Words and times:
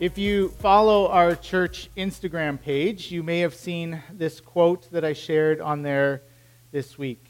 If 0.00 0.18
you 0.18 0.48
follow 0.48 1.06
our 1.06 1.36
church 1.36 1.88
Instagram 1.96 2.60
page, 2.60 3.12
you 3.12 3.22
may 3.22 3.38
have 3.40 3.54
seen 3.54 4.02
this 4.12 4.40
quote 4.40 4.90
that 4.90 5.04
I 5.04 5.12
shared 5.12 5.60
on 5.60 5.82
there 5.82 6.22
this 6.72 6.98
week 6.98 7.24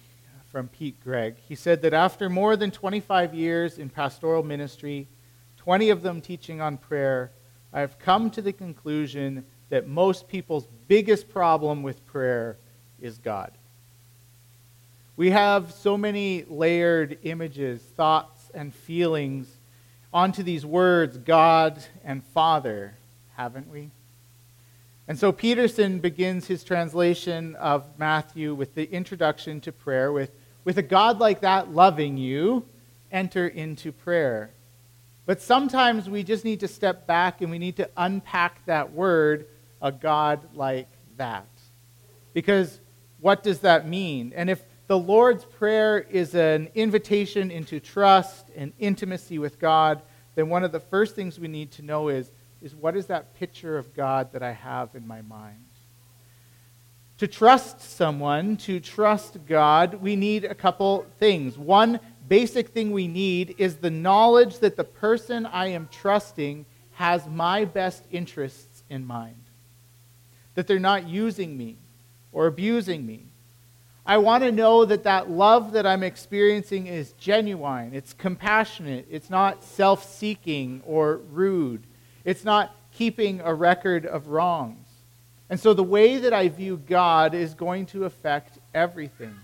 from 0.47 0.69
Pete 0.69 0.99
Greig. 1.05 1.37
He 1.47 1.57
said 1.57 1.83
that 1.83 1.93
after 1.93 2.31
more 2.31 2.57
than 2.57 2.71
25 2.71 3.35
years 3.35 3.77
in 3.77 3.91
pastoral 3.91 4.43
ministry, 4.43 5.09
20 5.59 5.91
of 5.91 6.01
them 6.01 6.23
teaching 6.23 6.63
on 6.63 6.79
prayer, 6.79 7.33
I 7.71 7.81
have 7.81 7.99
come 7.99 8.31
to 8.31 8.41
the 8.41 8.53
conclusion 8.53 9.45
that 9.69 9.87
most 9.87 10.27
people's 10.27 10.67
biggest 10.89 11.29
problem 11.29 11.83
with 11.83 12.07
prayer 12.07 12.57
is 12.99 13.19
God. 13.19 13.53
We 15.17 15.33
have 15.33 15.71
so 15.71 15.99
many 15.99 16.47
layered 16.49 17.19
images, 17.25 17.83
thoughts, 17.83 18.51
and 18.55 18.75
feelings 18.75 19.55
onto 20.15 20.45
these 20.45 20.65
words, 20.65 21.19
God 21.19 21.85
and 22.05 22.25
Father, 22.27 22.95
haven't 23.37 23.69
we? 23.69 23.91
And 25.09 25.19
so 25.19 25.33
Peterson 25.33 25.99
begins 25.99 26.47
his 26.47 26.63
translation 26.63 27.57
of 27.57 27.85
Matthew 27.99 28.55
with 28.55 28.75
the 28.77 28.91
introduction 28.91 29.61
to 29.63 29.73
prayer 29.73 30.13
with, 30.13 30.31
with 30.63 30.79
a 30.79 30.83
God 30.83 31.19
like 31.19 31.41
that 31.41 31.73
loving 31.73 32.17
you, 32.17 32.65
enter 33.11 33.49
into 33.49 33.91
prayer. 33.91 34.51
But 35.27 35.43
sometimes 35.43 36.09
we 36.09 36.23
just 36.23 36.45
need 36.45 36.61
to 36.61 36.69
step 36.69 37.07
back 37.07 37.41
and 37.41 37.51
we 37.51 37.59
need 37.59 37.77
to 37.77 37.91
unpack 37.97 38.65
that 38.67 38.93
word, 38.93 39.47
a 39.83 39.91
God 39.91 40.41
like 40.55 40.89
that. 41.17 41.49
Because 42.33 42.81
what 43.21 43.43
does 43.43 43.61
that 43.61 43.89
mean? 43.89 44.33
And 44.35 44.49
if 44.49 44.63
the 44.87 44.99
Lord's 44.99 45.45
Prayer 45.45 45.99
is 45.99 46.35
an 46.35 46.69
invitation 46.75 47.51
into 47.51 47.81
trust 47.81 48.51
and 48.55 48.73
intimacy 48.79 49.39
with 49.39 49.59
God, 49.59 50.03
then 50.35 50.49
one 50.49 50.65
of 50.65 50.73
the 50.73 50.81
first 50.81 51.15
things 51.15 51.39
we 51.39 51.49
need 51.49 51.71
to 51.73 51.83
know 51.83 52.09
is, 52.09 52.31
is 52.61 52.75
what 52.75 52.97
is 52.97 53.07
that 53.07 53.35
picture 53.35 53.79
of 53.79 53.95
God 53.95 54.33
that 54.33 54.43
I 54.43 54.53
have 54.53 54.95
in 54.95 55.07
my 55.07 55.23
mind? 55.23 55.65
To 57.19 57.29
trust 57.29 57.81
someone, 57.81 58.57
to 58.59 58.81
trust 58.81 59.39
God, 59.47 59.95
we 59.95 60.17
need 60.17 60.45
a 60.45 60.55
couple 60.55 61.07
things. 61.19 61.57
One 61.57 62.01
basic 62.29 62.69
thing 62.69 62.91
we 62.91 63.07
need 63.07 63.55
is 63.59 63.77
the 63.77 63.91
knowledge 63.91 64.59
that 64.59 64.77
the 64.77 64.85
person 64.85 65.47
I 65.47 65.69
am 65.69 65.89
trusting 65.93 66.67
has 66.93 67.27
my 67.27 67.65
best 67.65 68.05
interests 68.11 68.83
in 68.89 69.05
mind, 69.05 69.43
that 70.55 70.67
they're 70.67 70.79
not 70.79 71.09
using 71.09 71.57
me 71.57 71.77
or 72.33 72.47
abusing 72.47 73.07
me. 73.07 73.27
I 74.07 74.19
want 74.19 74.45
to 74.45 74.53
know 74.53 74.85
that 74.85 75.05
that 75.05 75.31
love 75.31 75.73
that 75.73 75.87
I'm 75.87 76.03
experiencing 76.03 76.87
is 76.87 77.13
genuine, 77.13 77.95
it's 77.95 78.13
compassionate, 78.13 79.07
it's 79.11 79.31
not 79.31 79.65
self 79.65 80.05
seeking 80.05 80.83
or 80.85 81.19
rude, 81.33 81.87
it's 82.25 82.45
not 82.45 82.77
keeping 82.93 83.41
a 83.41 83.55
record 83.55 84.05
of 84.05 84.29
wrongs. 84.29 84.87
And 85.49 85.59
so 85.59 85.73
the 85.73 85.83
way 85.83 86.19
that 86.19 86.33
I 86.33 86.49
view 86.49 86.77
God 86.87 87.35
is 87.35 87.55
going 87.55 87.87
to 87.87 88.05
affect 88.05 88.59
everything. 88.75 89.35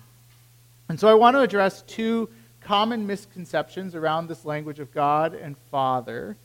And 0.89 0.99
so 0.99 1.09
I 1.09 1.15
want 1.15 1.37
to 1.37 1.41
address 1.41 1.83
two 1.83 2.29
common 2.61 3.07
misconceptions 3.07 3.95
around 3.95 4.27
this 4.27 4.45
language 4.45 4.81
of 4.81 4.93
God 4.93 5.35
and 5.35 5.57
Father 5.71 6.37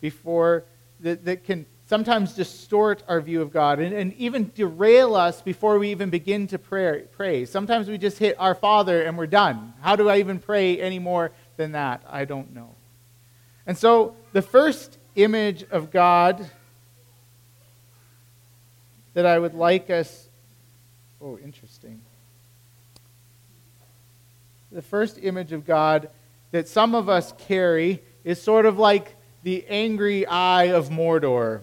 before 0.00 0.64
that, 1.00 1.24
that 1.24 1.44
can 1.44 1.66
sometimes 1.86 2.34
distort 2.34 3.02
our 3.08 3.20
view 3.20 3.42
of 3.42 3.52
God 3.52 3.78
and, 3.78 3.94
and 3.94 4.14
even 4.14 4.50
derail 4.54 5.14
us 5.14 5.42
before 5.42 5.78
we 5.78 5.90
even 5.90 6.10
begin 6.10 6.46
to 6.48 6.58
pray, 6.58 7.02
pray. 7.12 7.44
Sometimes 7.44 7.88
we 7.88 7.98
just 7.98 8.18
hit 8.18 8.36
our 8.38 8.54
Father 8.54 9.02
and 9.02 9.18
we're 9.18 9.26
done. 9.26 9.74
How 9.80 9.96
do 9.96 10.08
I 10.08 10.18
even 10.18 10.38
pray 10.38 10.80
any 10.80 10.98
more 10.98 11.32
than 11.56 11.72
that? 11.72 12.02
I 12.08 12.24
don't 12.24 12.54
know. 12.54 12.74
And 13.66 13.76
so 13.76 14.16
the 14.32 14.42
first 14.42 14.98
image 15.14 15.64
of 15.70 15.90
God 15.90 16.48
that 19.14 19.26
I 19.26 19.38
would 19.38 19.54
like 19.54 19.90
us. 19.90 20.28
Oh, 21.22 21.38
interesting. 21.38 22.00
The 24.72 24.82
first 24.82 25.18
image 25.22 25.52
of 25.52 25.64
God 25.64 26.10
that 26.50 26.68
some 26.68 26.94
of 26.94 27.08
us 27.08 27.32
carry 27.38 28.02
is 28.24 28.42
sort 28.42 28.66
of 28.66 28.78
like 28.78 29.14
the 29.42 29.64
angry 29.68 30.26
eye 30.26 30.64
of 30.64 30.88
Mordor. 30.88 31.60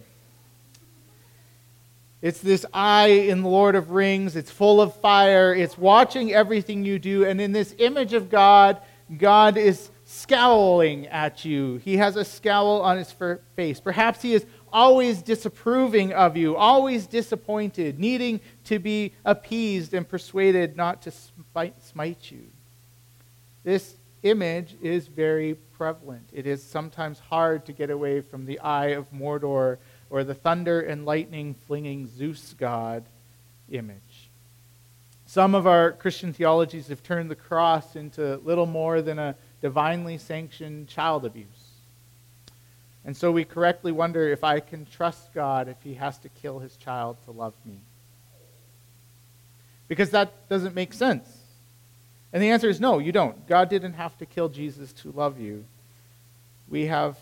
It's 2.21 2.39
this 2.39 2.65
eye 2.71 3.07
in 3.07 3.41
the 3.41 3.49
Lord 3.49 3.75
of 3.75 3.91
Rings. 3.91 4.35
It's 4.35 4.51
full 4.51 4.79
of 4.79 4.95
fire. 4.95 5.55
It's 5.55 5.77
watching 5.77 6.33
everything 6.33 6.85
you 6.85 6.99
do. 6.99 7.25
And 7.25 7.41
in 7.41 7.51
this 7.51 7.73
image 7.79 8.13
of 8.13 8.29
God, 8.29 8.79
God 9.17 9.57
is 9.57 9.89
scowling 10.05 11.07
at 11.07 11.45
you. 11.45 11.77
He 11.77 11.97
has 11.97 12.15
a 12.17 12.25
scowl 12.25 12.81
on 12.81 12.97
his 12.97 13.13
face. 13.55 13.79
Perhaps 13.79 14.21
he 14.21 14.33
is 14.33 14.45
always 14.71 15.21
disapproving 15.21 16.13
of 16.13 16.37
you, 16.37 16.55
always 16.55 17.07
disappointed, 17.07 17.99
needing 17.99 18.39
to 18.65 18.77
be 18.77 19.13
appeased 19.25 19.93
and 19.93 20.07
persuaded 20.07 20.77
not 20.77 21.01
to 21.01 21.11
smite 21.79 22.31
you. 22.31 22.45
This 23.63 23.95
image 24.23 24.75
is 24.81 25.07
very 25.07 25.55
prevalent. 25.55 26.29
It 26.31 26.45
is 26.45 26.63
sometimes 26.63 27.19
hard 27.19 27.65
to 27.65 27.73
get 27.73 27.89
away 27.89 28.21
from 28.21 28.45
the 28.45 28.59
eye 28.59 28.89
of 28.89 29.11
Mordor 29.11 29.77
or 30.11 30.25
the 30.25 30.35
thunder 30.35 30.81
and 30.81 31.05
lightning 31.05 31.55
flinging 31.65 32.05
Zeus 32.05 32.53
god 32.59 33.05
image. 33.71 34.29
Some 35.25 35.55
of 35.55 35.65
our 35.65 35.93
Christian 35.93 36.33
theologies 36.33 36.89
have 36.89 37.01
turned 37.01 37.31
the 37.31 37.35
cross 37.35 37.95
into 37.95 38.35
little 38.43 38.65
more 38.65 39.01
than 39.01 39.17
a 39.17 39.35
divinely 39.61 40.17
sanctioned 40.17 40.89
child 40.89 41.25
abuse. 41.25 41.47
And 43.05 43.15
so 43.15 43.31
we 43.31 43.45
correctly 43.45 43.93
wonder 43.93 44.27
if 44.27 44.43
I 44.43 44.59
can 44.59 44.85
trust 44.85 45.33
God 45.33 45.69
if 45.69 45.81
he 45.81 45.93
has 45.95 46.17
to 46.19 46.29
kill 46.29 46.59
his 46.59 46.75
child 46.75 47.15
to 47.25 47.31
love 47.31 47.53
me. 47.65 47.79
Because 49.87 50.09
that 50.09 50.49
doesn't 50.49 50.75
make 50.75 50.93
sense. 50.93 51.27
And 52.33 52.43
the 52.43 52.49
answer 52.49 52.69
is 52.69 52.81
no, 52.81 52.99
you 52.99 53.13
don't. 53.13 53.47
God 53.47 53.69
didn't 53.69 53.93
have 53.93 54.17
to 54.17 54.25
kill 54.25 54.49
Jesus 54.49 54.91
to 54.93 55.11
love 55.11 55.39
you. 55.39 55.63
We 56.69 56.87
have 56.87 57.17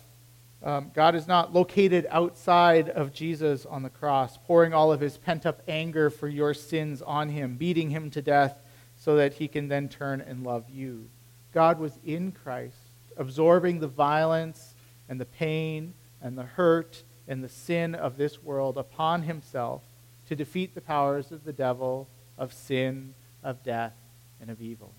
um, 0.62 0.92
God 0.94 1.16
is 1.16 1.28
not 1.28 1.54
located 1.54 2.06
outside 2.10 2.90
of 2.90 3.14
Jesus 3.14 3.66
on 3.66 3.82
the 3.82 3.90
cross, 3.90 4.38
pouring 4.46 4.74
all 4.74 4.92
of 4.92 5.00
his 5.00 5.18
pent 5.18 5.46
up 5.46 5.62
anger 5.68 6.10
for 6.10 6.28
your 6.28 6.54
sins 6.54 7.02
on 7.02 7.30
him, 7.30 7.56
beating 7.56 7.90
him 7.90 8.10
to 8.12 8.22
death 8.22 8.62
so 8.98 9.16
that 9.16 9.34
he 9.34 9.48
can 9.48 9.70
then 9.70 9.88
turn 9.88 10.20
and 10.20 10.44
love 10.44 10.70
you. 10.70 11.08
God 11.54 11.80
was 11.80 11.98
in 12.06 12.34
Christ, 12.34 12.76
absorbing 13.16 13.80
the 13.80 13.88
violence 13.88 14.76
and 15.08 15.20
the 15.20 15.26
pain 15.26 15.94
and 16.22 16.38
the 16.38 16.44
hurt 16.44 17.04
and 17.28 17.42
the 17.42 17.50
sin 17.50 17.96
of 17.96 18.18
this 18.18 18.44
world 18.44 18.78
upon 18.78 19.22
himself 19.22 19.82
to 20.28 20.36
defeat 20.36 20.76
the 20.76 20.82
powers 20.82 21.32
of 21.32 21.46
the 21.46 21.54
devil, 21.54 22.08
of 22.38 22.54
sin, 22.54 23.14
of 23.44 23.64
death, 23.64 23.94
and 24.42 24.50
of 24.50 24.62
evil. 24.62 24.94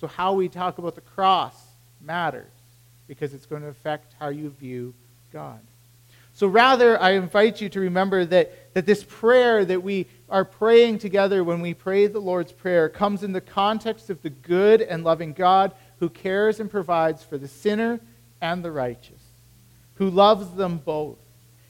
So, 0.00 0.06
how 0.06 0.32
we 0.32 0.48
talk 0.48 0.78
about 0.78 0.96
the 0.96 1.00
cross 1.00 1.54
matters 2.00 2.52
because 3.10 3.34
it's 3.34 3.44
going 3.44 3.60
to 3.60 3.66
affect 3.66 4.14
how 4.20 4.28
you 4.28 4.50
view 4.50 4.94
God. 5.32 5.58
So 6.32 6.46
rather, 6.46 6.96
I 7.02 7.14
invite 7.14 7.60
you 7.60 7.68
to 7.70 7.80
remember 7.80 8.24
that, 8.24 8.72
that 8.72 8.86
this 8.86 9.02
prayer 9.02 9.64
that 9.64 9.82
we 9.82 10.06
are 10.28 10.44
praying 10.44 10.98
together 10.98 11.42
when 11.42 11.60
we 11.60 11.74
pray 11.74 12.06
the 12.06 12.20
Lord's 12.20 12.52
Prayer 12.52 12.88
comes 12.88 13.24
in 13.24 13.32
the 13.32 13.40
context 13.40 14.10
of 14.10 14.22
the 14.22 14.30
good 14.30 14.80
and 14.80 15.02
loving 15.02 15.32
God 15.32 15.72
who 15.98 16.08
cares 16.08 16.60
and 16.60 16.70
provides 16.70 17.24
for 17.24 17.36
the 17.36 17.48
sinner 17.48 17.98
and 18.40 18.64
the 18.64 18.70
righteous, 18.70 19.24
who 19.94 20.08
loves 20.08 20.48
them 20.54 20.78
both. 20.78 21.18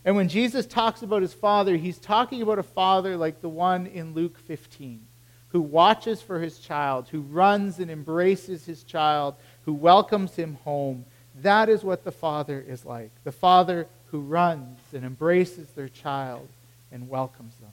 And 0.04 0.16
when 0.16 0.28
Jesus 0.28 0.66
talks 0.66 1.00
about 1.00 1.22
his 1.22 1.32
Father, 1.32 1.74
he's 1.74 1.98
talking 1.98 2.42
about 2.42 2.58
a 2.58 2.62
Father 2.62 3.16
like 3.16 3.40
the 3.40 3.48
one 3.48 3.86
in 3.86 4.12
Luke 4.12 4.38
15, 4.40 5.06
who 5.48 5.62
watches 5.62 6.20
for 6.20 6.38
his 6.38 6.58
child, 6.58 7.08
who 7.08 7.22
runs 7.22 7.78
and 7.78 7.90
embraces 7.90 8.66
his 8.66 8.84
child, 8.84 9.36
who 9.62 9.72
welcomes 9.72 10.36
him 10.36 10.58
home, 10.64 11.06
that 11.42 11.68
is 11.68 11.82
what 11.82 12.04
the 12.04 12.12
Father 12.12 12.64
is 12.66 12.84
like 12.84 13.10
the 13.24 13.32
Father 13.32 13.86
who 14.06 14.20
runs 14.20 14.78
and 14.92 15.04
embraces 15.04 15.68
their 15.70 15.88
child 15.88 16.48
and 16.90 17.08
welcomes 17.08 17.54
them. 17.56 17.70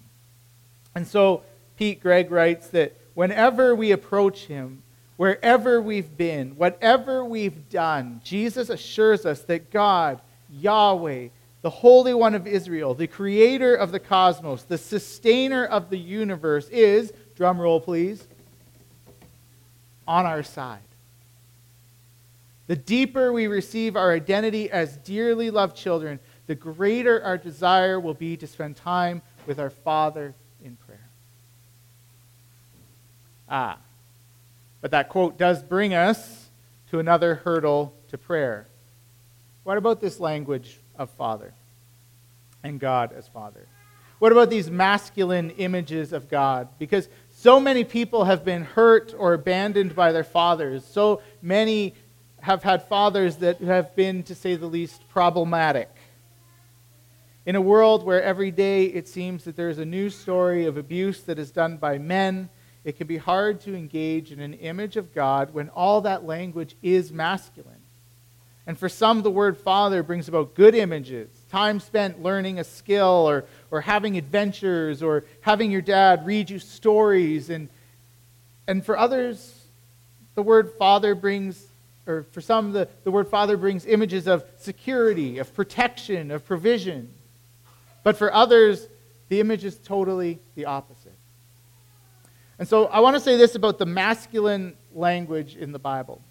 And 0.94 1.08
so 1.08 1.44
Pete 1.78 2.02
Greig 2.02 2.32
writes 2.32 2.68
that 2.70 2.96
whenever 3.14 3.76
we 3.76 3.92
approach 3.92 4.46
him, 4.46 4.84
wherever 5.16 5.82
we've 5.82 6.16
been, 6.16 6.52
whatever 6.52 7.26
we've 7.26 7.70
done, 7.70 8.22
Jesus 8.24 8.70
assures 8.70 9.26
us 9.26 9.42
that 9.44 9.72
God, 9.72 10.22
Yahweh, 10.52 11.30
the 11.62 11.70
Holy 11.70 12.14
One 12.14 12.36
of 12.36 12.46
Israel, 12.48 12.94
the 12.94 13.08
creator 13.08 13.76
of 13.76 13.92
the 13.92 14.00
cosmos, 14.00 14.64
the 14.64 14.78
sustainer 14.78 15.66
of 15.66 15.90
the 15.90 15.98
universe, 15.98 16.70
is, 16.70 17.12
drum 17.36 17.60
roll 17.60 17.82
please, 17.82 18.28
on 20.08 20.26
our 20.26 20.44
side. 20.44 20.80
The 22.68 22.76
deeper 22.76 23.32
we 23.32 23.48
receive 23.48 23.96
our 23.96 24.14
identity 24.14 24.70
as 24.70 24.98
dearly 24.98 25.50
loved 25.50 25.76
children, 25.76 26.20
the 26.48 26.56
greater 26.56 27.24
our 27.24 27.38
desire 27.38 28.00
will 28.00 28.14
be 28.14 28.38
to 28.38 28.48
spend 28.48 28.76
time 28.76 29.22
with 29.46 29.60
our 29.60 29.70
Father 29.70 30.36
in 30.64 30.76
prayer. 30.76 31.10
Ah, 33.50 33.78
but 34.82 34.92
that 34.92 35.10
quote 35.10 35.38
does 35.38 35.64
bring 35.64 35.94
us 35.94 36.50
to 36.92 37.00
another 37.00 37.36
hurdle 37.36 37.94
to 38.10 38.18
prayer. 38.18 38.68
What 39.64 39.78
about 39.78 40.02
this 40.02 40.20
language 40.20 40.80
of 40.98 41.10
Father? 41.12 41.54
and 42.64 42.80
God 42.80 43.14
as 43.14 43.28
Father? 43.28 43.68
What 44.20 44.32
about 44.32 44.50
these 44.50 44.70
masculine 44.70 45.52
images 45.52 46.12
of 46.12 46.30
God? 46.30 46.70
Because 46.80 47.08
so 47.30 47.60
many 47.60 47.84
people 47.84 48.26
have 48.26 48.44
been 48.44 48.64
hurt 48.64 49.14
or 49.18 49.34
abandoned 49.34 49.96
by 49.96 50.12
their 50.12 50.24
fathers. 50.24 50.84
So 50.84 51.22
many 51.42 51.94
have 52.42 52.64
had 52.64 52.84
fathers 52.84 53.38
that 53.38 53.60
have 53.62 53.96
been, 53.96 54.24
to 54.24 54.36
say 54.36 54.56
the 54.56 54.68
least, 54.68 55.08
problematic. 55.10 55.90
In 57.46 57.56
a 57.56 57.62
world 57.62 58.04
where 58.04 58.22
every 58.22 58.52
day 58.52 58.86
it 58.86 59.08
seems 59.08 59.46
that 59.46 59.56
there's 59.56 59.80
a 59.80 59.86
new 59.86 60.10
story 60.10 60.66
of 60.66 60.78
abuse 60.78 61.22
that 61.24 61.40
is 61.40 61.52
done 61.52 61.78
by 61.78 61.98
men, 61.98 62.50
it 62.84 62.98
can 62.98 63.08
be 63.08 63.18
hard 63.18 63.62
to 63.62 63.76
engage 63.76 64.32
in 64.32 64.40
an 64.40 64.54
image 64.54 64.98
of 64.98 65.14
God 65.14 65.54
when 65.54 65.70
all 65.70 66.02
that 66.02 66.26
language 66.26 66.76
is 66.82 67.12
masculine. 67.12 67.82
And 68.68 68.78
for 68.78 68.90
some, 68.90 69.22
the 69.22 69.32
word 69.32 69.58
father 69.58 70.04
brings 70.04 70.28
about 70.28 70.54
good 70.54 70.76
images, 70.76 71.30
time 71.50 71.80
spent 71.80 72.22
learning 72.22 72.60
a 72.60 72.66
skill 72.66 73.30
or, 73.30 73.46
or 73.72 73.80
having 73.80 74.18
adventures 74.18 75.02
or 75.02 75.24
having 75.40 75.72
your 75.72 75.82
dad 75.82 76.26
read 76.26 76.50
you 76.50 76.60
stories. 76.60 77.50
And, 77.50 77.70
and 78.68 78.86
for 78.86 78.98
others, 78.98 79.64
the 80.36 80.44
word 80.44 80.72
father 80.78 81.16
brings, 81.16 81.66
or 82.08 82.26
for 82.32 82.42
some, 82.42 82.72
the, 82.72 82.88
the 83.04 83.12
word 83.12 83.28
father 83.28 83.58
brings 83.58 83.86
images 83.86 84.28
of 84.28 84.46
security, 84.58 85.38
of 85.38 85.54
protection, 85.54 86.32
of 86.32 86.46
provision. 86.46 87.14
But 88.04 88.18
for 88.18 88.34
others, 88.34 88.88
the 89.30 89.40
image 89.40 89.66
is 89.66 89.78
totally 89.78 90.40
the 90.56 90.66
opposite. 90.66 91.14
And 92.58 92.68
so 92.68 92.86
I 92.86 93.02
want 93.02 93.16
to 93.16 93.20
say 93.20 93.38
this 93.38 93.56
about 93.56 93.78
the 93.78 93.86
masculine 93.86 94.76
language 94.94 95.56
in 95.56 95.72
the 95.72 95.80
Bible. 95.80 96.22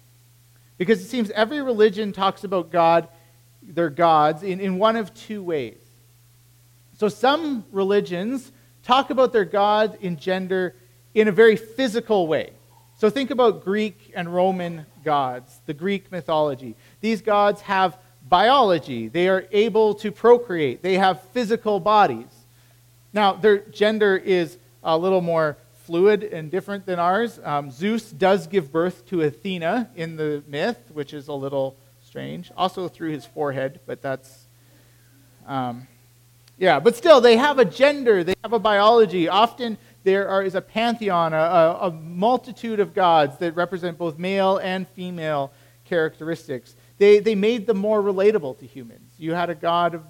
Because 0.77 1.01
it 1.01 1.07
seems 1.07 1.29
every 1.31 1.61
religion 1.61 2.11
talks 2.11 2.43
about 2.43 2.71
God, 2.71 3.07
their 3.61 3.89
gods, 3.89 4.43
in, 4.43 4.59
in 4.59 4.77
one 4.77 4.95
of 4.95 5.13
two 5.13 5.41
ways. 5.41 5.79
So 6.97 7.07
some 7.07 7.65
religions 7.71 8.51
talk 8.83 9.09
about 9.09 9.31
their 9.31 9.45
God 9.45 9.97
in 10.01 10.17
gender 10.17 10.75
in 11.13 11.27
a 11.27 11.31
very 11.31 11.55
physical 11.55 12.27
way. 12.27 12.51
So 12.97 13.11
think 13.11 13.29
about 13.29 13.63
Greek 13.63 14.11
and 14.15 14.33
Roman 14.33 14.87
gods, 15.03 15.61
the 15.67 15.73
Greek 15.73 16.11
mythology. 16.11 16.75
These 16.99 17.21
gods 17.21 17.61
have 17.61 17.97
biology, 18.27 19.07
they 19.07 19.29
are 19.29 19.45
able 19.51 19.93
to 19.95 20.11
procreate, 20.11 20.81
they 20.81 20.95
have 20.95 21.21
physical 21.31 21.79
bodies. 21.79 22.25
Now, 23.13 23.33
their 23.33 23.59
gender 23.59 24.17
is 24.17 24.57
a 24.83 24.97
little 24.97 25.21
more 25.21 25.57
fluid 25.85 26.23
and 26.23 26.49
different 26.49 26.85
than 26.85 26.99
ours. 26.99 27.39
Um, 27.43 27.69
Zeus 27.71 28.11
does 28.11 28.47
give 28.47 28.71
birth 28.71 29.05
to 29.07 29.21
Athena 29.21 29.89
in 29.95 30.17
the 30.17 30.43
myth, 30.47 30.79
which 30.91 31.13
is 31.13 31.27
a 31.27 31.33
little 31.33 31.77
strange. 32.03 32.51
Also 32.57 32.87
through 32.87 33.11
his 33.11 33.25
forehead, 33.25 33.79
but 33.85 34.01
that's. 34.01 34.47
Um, 35.45 35.87
yeah, 36.59 36.79
but 36.79 36.95
still, 36.95 37.21
they 37.21 37.37
have 37.37 37.59
a 37.59 37.65
gender, 37.65 38.23
they 38.23 38.33
have 38.43 38.51
a 38.51 38.59
biology. 38.59 39.29
Often 39.29 39.77
there 40.07 40.29
are, 40.29 40.41
is 40.41 40.55
a 40.55 40.61
pantheon, 40.61 41.33
a, 41.33 41.77
a, 41.81 41.91
multitude 41.91 42.79
of 42.79 42.93
gods 42.93 43.39
that 43.39 43.53
represent 43.57 43.97
both 43.97 44.17
male 44.17 44.55
and 44.55 44.87
female 44.87 45.51
characteristics. 45.83 46.77
They, 46.97 47.19
they 47.19 47.35
made 47.35 47.67
them 47.67 47.77
more 47.77 48.01
relatable 48.01 48.57
to 48.59 48.65
humans. 48.65 49.11
You 49.17 49.33
had 49.33 49.49
a 49.49 49.55
god 49.55 49.95
of 49.95 50.03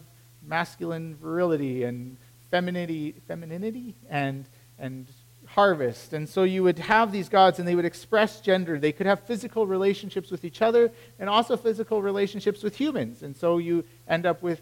masculine 0.45 1.15
virility 1.15 1.83
and 1.83 2.15
femininity, 2.51 3.15
femininity 3.27 3.95
and, 4.07 4.45
and 4.77 5.07
harvest. 5.47 6.13
And 6.13 6.29
so 6.29 6.43
you 6.43 6.61
would 6.61 6.77
have 6.77 7.11
these 7.11 7.27
gods 7.27 7.57
and 7.57 7.67
they 7.67 7.73
would 7.73 7.83
express 7.83 8.39
gender. 8.39 8.79
They 8.79 8.91
could 8.91 9.07
have 9.07 9.21
physical 9.21 9.65
relationships 9.65 10.29
with 10.29 10.45
each 10.45 10.61
other 10.61 10.91
and 11.17 11.27
also 11.27 11.57
physical 11.57 12.03
relationships 12.03 12.61
with 12.61 12.75
humans. 12.75 13.23
And 13.23 13.35
so 13.35 13.57
you 13.57 13.83
end 14.07 14.27
up 14.27 14.43
with 14.43 14.61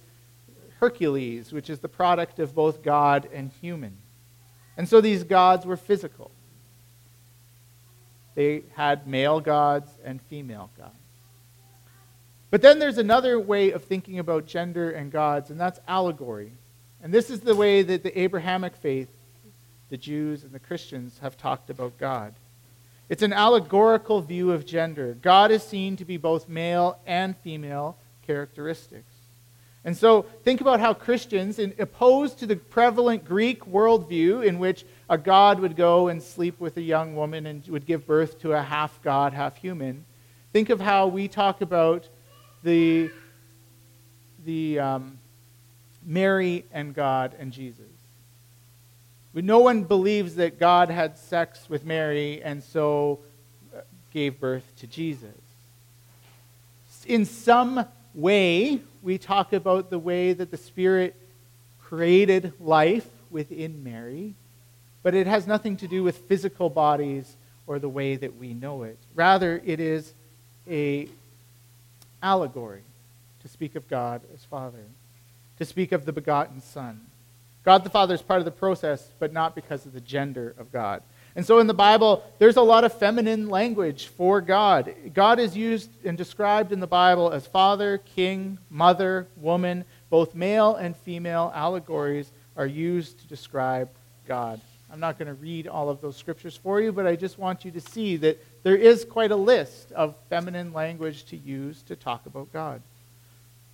Hercules, 0.80 1.52
which 1.52 1.70
is 1.70 1.80
the 1.80 1.90
product 1.90 2.40
of 2.40 2.56
both 2.56 2.82
God 2.82 3.28
and 3.34 3.52
human. 3.60 3.98
And 4.78 4.88
so 4.88 5.02
these 5.02 5.24
gods 5.24 5.66
were 5.66 5.78
physical. 5.78 6.32
They 8.36 8.64
had 8.76 9.08
male 9.08 9.40
gods 9.40 9.90
and 10.04 10.22
female 10.24 10.70
gods. 10.78 10.94
But 12.52 12.62
then 12.62 12.80
there's 12.80 12.98
another 12.98 13.40
way 13.40 13.72
of 13.72 13.84
thinking 13.84 14.20
about 14.20 14.46
gender 14.46 14.92
and 14.92 15.12
gods, 15.12 15.50
and 15.50 15.60
that's 15.60 15.80
allegory. 15.88 16.52
And 17.02 17.14
this 17.14 17.30
is 17.30 17.42
the 17.42 17.56
way 17.56 17.82
that 17.82 18.04
the 18.04 18.20
Abrahamic 18.20 18.76
faith 18.76 19.10
the 19.90 19.98
Jews 19.98 20.44
and 20.44 20.52
the 20.52 20.60
Christians 20.60 21.20
have 21.20 21.38
talked 21.38 21.70
about 21.70 21.98
God. 21.98 22.34
It's 23.08 23.22
an 23.22 23.34
allegorical 23.34 24.22
view 24.22 24.52
of 24.52 24.66
gender. 24.66 25.16
God 25.22 25.52
is 25.52 25.64
seen 25.64 25.96
to 25.98 26.06
be 26.06 26.18
both 26.18 26.50
male 26.50 27.00
and 27.06 27.38
female 27.38 27.98
characteristics. 28.26 29.14
And 29.86 29.96
so 29.96 30.24
think 30.44 30.62
about 30.62 30.80
how 30.80 30.96
Christians, 30.96 31.60
in, 31.60 31.76
opposed 31.78 32.40
to 32.40 32.48
the 32.48 32.56
prevalent 32.56 33.24
Greek 33.24 33.64
worldview 33.66 34.44
in 34.44 34.58
which 34.58 34.84
a 35.08 35.18
god 35.18 35.60
would 35.60 35.76
go 35.76 36.08
and 36.08 36.22
sleep 36.22 36.60
with 36.60 36.76
a 36.78 36.82
young 36.82 37.16
woman 37.16 37.46
and 37.46 37.66
would 37.68 37.86
give 37.86 38.08
birth 38.08 38.42
to 38.42 38.54
a 38.54 38.62
half 38.64 39.00
god, 39.04 39.32
half 39.32 39.56
human, 39.58 40.04
think 40.52 40.72
of 40.72 40.82
how 40.82 41.06
we 41.06 41.28
talk 41.28 41.62
about 41.62 42.08
the, 42.64 43.12
the 44.44 44.80
um, 44.80 45.20
Mary 46.04 46.66
and 46.74 46.96
God 46.96 47.36
and 47.38 47.52
Jesus. 47.52 47.86
No 49.36 49.60
one 49.60 49.84
believes 49.84 50.36
that 50.36 50.58
God 50.60 50.90
had 50.90 51.18
sex 51.18 51.70
with 51.70 51.86
Mary 51.86 52.42
and 52.42 52.64
so 52.64 53.20
uh, 53.76 53.82
gave 54.12 54.40
birth 54.40 54.64
to 54.80 54.88
Jesus. 54.88 55.30
In 57.06 57.26
some 57.26 57.86
way, 58.16 58.80
we 59.04 59.18
talk 59.18 59.54
about 59.54 59.90
the 59.90 60.00
way 60.00 60.34
that 60.34 60.52
the 60.52 60.58
Spirit 60.58 61.16
created 61.82 62.54
life 62.60 63.08
within 63.30 63.84
Mary, 63.84 64.34
but 65.04 65.14
it 65.14 65.28
has 65.28 65.46
nothing 65.46 65.78
to 65.78 65.88
do 65.88 66.04
with 66.04 66.18
physical 66.18 66.70
bodies 66.70 67.36
or 67.68 67.80
the 67.80 67.90
way 67.90 68.16
that 68.16 68.38
we 68.38 68.54
know 68.54 68.84
it. 68.84 68.98
Rather, 69.14 69.62
it 69.66 69.80
is 69.80 70.14
a 70.68 71.08
allegory 72.24 72.82
to 73.42 73.48
speak 73.48 73.76
of 73.76 73.88
God 73.88 74.22
as 74.34 74.44
Father, 74.46 74.84
to 75.60 75.66
speak 75.66 75.92
of 75.92 76.06
the 76.06 76.12
begotten 76.12 76.62
Son. 76.62 77.02
God 77.64 77.84
the 77.84 77.90
Father 77.90 78.16
is 78.16 78.22
part 78.22 78.40
of 78.40 78.46
the 78.46 78.52
process, 78.52 79.10
but 79.20 79.34
not 79.34 79.56
because 79.56 79.86
of 79.86 79.94
the 79.94 80.02
gender 80.02 80.56
of 80.58 80.72
God. 80.72 81.02
And 81.36 81.46
so 81.46 81.60
in 81.60 81.68
the 81.68 81.74
Bible, 81.74 82.24
there's 82.40 82.56
a 82.56 82.62
lot 82.62 82.86
of 82.86 82.94
feminine 82.94 83.50
language 83.50 84.08
for 84.08 84.40
God. 84.40 84.94
God 85.14 85.40
is 85.40 85.56
used 85.56 85.90
and 86.06 86.18
described 86.18 86.72
in 86.72 86.80
the 86.80 86.88
Bible 86.88 87.32
as 87.32 87.46
father, 87.46 87.98
king, 88.16 88.58
mother, 88.70 89.28
woman. 89.36 89.84
Both 90.10 90.34
male 90.34 90.76
and 90.76 90.96
female 90.96 91.52
allegories 91.54 92.32
are 92.56 92.66
used 92.66 93.20
to 93.20 93.28
describe 93.28 93.90
God. 94.28 94.62
I'm 94.90 95.02
not 95.02 95.20
going 95.20 95.28
to 95.28 95.34
read 95.34 95.68
all 95.68 95.90
of 95.90 96.00
those 96.00 96.16
scriptures 96.16 96.56
for 96.56 96.80
you, 96.80 96.94
but 96.94 97.06
I 97.06 97.18
just 97.18 97.38
want 97.38 97.66
you 97.66 97.72
to 97.72 97.82
see 97.82 98.16
that 98.18 98.42
there 98.64 98.78
is 98.78 99.04
quite 99.04 99.32
a 99.32 99.36
list 99.36 99.92
of 99.92 100.16
feminine 100.30 100.72
language 100.72 101.26
to 101.26 101.36
use 101.36 101.82
to 101.84 101.98
talk 101.98 102.26
about 102.26 102.54
God. 102.54 102.82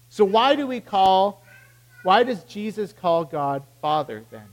So, 0.09 0.25
why 0.25 0.55
do 0.55 0.65
we 0.65 0.79
call 0.79 1.43
why 2.03 2.23
does 2.23 2.43
Jesus 2.43 2.93
call 2.93 3.25
God 3.25 3.63
Father 3.81 4.23
then? 4.31 4.47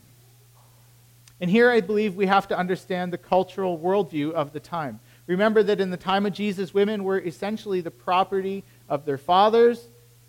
And 1.41 1.51
here 1.51 1.71
I 1.71 1.81
believe 1.81 2.17
we 2.17 2.27
have 2.27 2.49
to 2.49 2.59
understand 2.59 3.13
the 3.13 3.19
cultural 3.19 3.79
worldview 3.79 4.33
of 4.33 4.53
the 4.53 4.61
time. 4.61 5.01
Remember 5.27 5.63
that 5.63 5.81
in 5.81 5.91
the 5.91 5.97
time 5.97 6.27
of 6.27 6.33
Jesus, 6.33 6.75
women 6.75 7.05
were 7.05 7.21
essentially 7.21 7.81
the 7.81 7.91
property 7.91 8.65
of 8.89 9.05
their 9.05 9.19
fathers 9.19 9.87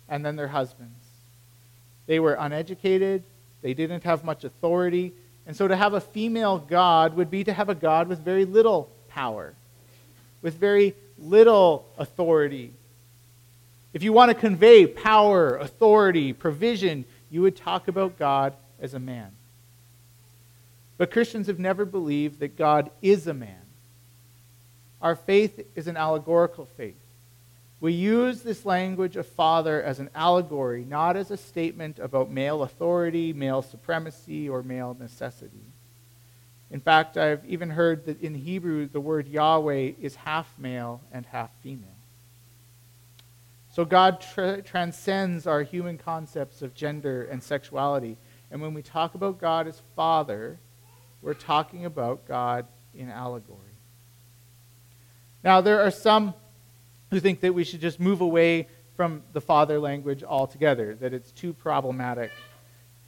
and 0.08 0.24
then 0.24 0.36
their 0.36 0.48
husbands. 0.48 1.04
They 2.06 2.20
were 2.20 2.34
uneducated, 2.34 3.24
they 3.62 3.74
didn't 3.74 4.04
have 4.04 4.24
much 4.24 4.44
authority, 4.44 5.12
and 5.46 5.56
so 5.56 5.66
to 5.66 5.76
have 5.76 5.94
a 5.94 6.00
female 6.00 6.58
God 6.58 7.14
would 7.14 7.30
be 7.30 7.44
to 7.44 7.52
have 7.52 7.68
a 7.68 7.74
God 7.74 8.08
with 8.08 8.20
very 8.20 8.44
little 8.44 8.88
power, 9.08 9.54
with 10.42 10.54
very 10.54 10.94
little 11.18 11.86
authority, 11.98 12.72
if 13.92 14.02
you 14.02 14.12
want 14.12 14.30
to 14.30 14.34
convey 14.34 14.86
power, 14.86 15.56
authority, 15.56 16.32
provision, 16.32 17.04
you 17.28 17.42
would 17.42 17.56
talk 17.56 17.88
about 17.88 18.18
God 18.18 18.54
as 18.80 18.94
a 18.94 19.00
man. 19.00 19.32
But 21.00 21.10
Christians 21.10 21.46
have 21.46 21.58
never 21.58 21.86
believed 21.86 22.40
that 22.40 22.58
God 22.58 22.90
is 23.00 23.26
a 23.26 23.32
man. 23.32 23.62
Our 25.00 25.16
faith 25.16 25.66
is 25.74 25.86
an 25.86 25.96
allegorical 25.96 26.66
faith. 26.66 27.00
We 27.80 27.94
use 27.94 28.42
this 28.42 28.66
language 28.66 29.16
of 29.16 29.26
father 29.26 29.82
as 29.82 29.98
an 29.98 30.10
allegory, 30.14 30.84
not 30.84 31.16
as 31.16 31.30
a 31.30 31.38
statement 31.38 31.98
about 31.98 32.30
male 32.30 32.62
authority, 32.64 33.32
male 33.32 33.62
supremacy, 33.62 34.46
or 34.46 34.62
male 34.62 34.94
necessity. 35.00 35.64
In 36.70 36.80
fact, 36.80 37.16
I've 37.16 37.46
even 37.46 37.70
heard 37.70 38.04
that 38.04 38.20
in 38.20 38.34
Hebrew 38.34 38.86
the 38.86 39.00
word 39.00 39.26
Yahweh 39.26 39.92
is 40.02 40.16
half 40.16 40.52
male 40.58 41.00
and 41.10 41.24
half 41.24 41.50
female. 41.62 41.96
So 43.72 43.86
God 43.86 44.20
tra- 44.20 44.60
transcends 44.60 45.46
our 45.46 45.62
human 45.62 45.96
concepts 45.96 46.60
of 46.60 46.74
gender 46.74 47.24
and 47.24 47.42
sexuality. 47.42 48.18
And 48.50 48.60
when 48.60 48.74
we 48.74 48.82
talk 48.82 49.14
about 49.14 49.40
God 49.40 49.66
as 49.66 49.80
Father, 49.96 50.58
we're 51.22 51.34
talking 51.34 51.84
about 51.84 52.26
God 52.26 52.66
in 52.94 53.10
allegory. 53.10 53.58
Now, 55.42 55.60
there 55.60 55.80
are 55.80 55.90
some 55.90 56.34
who 57.10 57.20
think 57.20 57.40
that 57.40 57.54
we 57.54 57.64
should 57.64 57.80
just 57.80 57.98
move 57.98 58.20
away 58.20 58.68
from 58.94 59.22
the 59.32 59.40
father 59.40 59.78
language 59.78 60.22
altogether, 60.22 60.94
that 60.96 61.14
it's 61.14 61.32
too 61.32 61.52
problematic. 61.52 62.30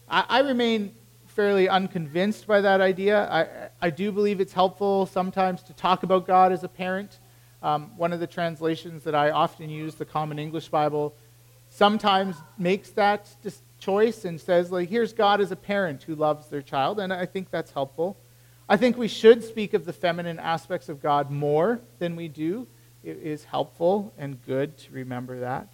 I, 0.09 0.25
I 0.29 0.39
remain 0.41 0.95
fairly 1.27 1.69
unconvinced 1.69 2.47
by 2.47 2.61
that 2.61 2.81
idea. 2.81 3.29
I, 3.31 3.87
I 3.87 3.91
do 3.91 4.13
believe 4.13 4.41
it's 4.41 4.53
helpful 4.53 5.07
sometimes 5.07 5.63
to 5.65 5.73
talk 5.73 6.03
about 6.03 6.27
God 6.27 6.53
as 6.53 6.65
a 6.65 6.69
parent. 6.69 7.19
Um, 7.63 7.97
one 7.97 8.13
of 8.13 8.21
the 8.21 8.27
translations 8.27 9.05
that 9.05 9.15
I 9.15 9.31
often 9.31 9.71
use, 9.71 9.95
the 9.95 10.05
Common 10.05 10.39
English 10.39 10.69
Bible, 10.69 11.15
sometimes 11.69 12.37
makes 12.59 12.91
that 12.91 13.29
choice 13.83 14.25
and 14.25 14.41
says, 14.41 14.71
like, 14.71 14.89
here's 14.89 15.13
God 15.13 15.41
as 15.41 15.51
a 15.51 15.57
parent 15.57 16.05
who 16.05 16.15
loves 16.15 16.47
their 16.47 16.63
child, 16.63 17.01
and 17.01 17.13
I 17.13 17.27
think 17.27 17.51
that's 17.51 17.73
helpful. 17.73 18.17
I 18.69 18.77
think 18.77 18.97
we 18.97 19.09
should 19.09 19.43
speak 19.43 19.75
of 19.75 19.85
the 19.85 19.93
feminine 19.93 20.39
aspects 20.39 20.89
of 20.89 21.03
God 21.03 21.31
more 21.31 21.81
than 21.99 22.15
we 22.15 22.29
do. 22.29 22.69
It 23.03 23.19
is 23.19 23.45
helpful 23.45 24.13
and 24.17 24.41
good 24.47 24.79
to 24.79 24.93
remember 24.93 25.41
that. 25.41 25.69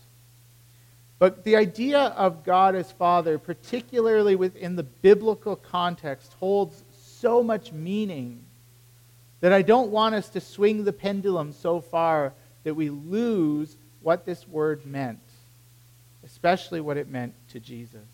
But 1.18 1.44
the 1.44 1.56
idea 1.56 1.98
of 1.98 2.44
God 2.44 2.74
as 2.74 2.90
Father, 2.92 3.38
particularly 3.38 4.36
within 4.36 4.76
the 4.76 4.84
biblical 4.84 5.56
context, 5.56 6.32
holds 6.34 6.84
so 6.96 7.42
much 7.42 7.72
meaning 7.72 8.44
that 9.40 9.52
I 9.52 9.62
don't 9.62 9.90
want 9.90 10.14
us 10.14 10.28
to 10.30 10.40
swing 10.40 10.84
the 10.84 10.92
pendulum 10.92 11.52
so 11.52 11.80
far 11.80 12.32
that 12.64 12.74
we 12.74 12.88
lose 12.88 13.76
what 14.00 14.24
this 14.24 14.48
word 14.48 14.86
meant, 14.86 15.20
especially 16.38 16.80
what 16.80 16.96
it 16.96 17.08
meant 17.08 17.34
to 17.48 17.58
Jesus. 17.58 18.06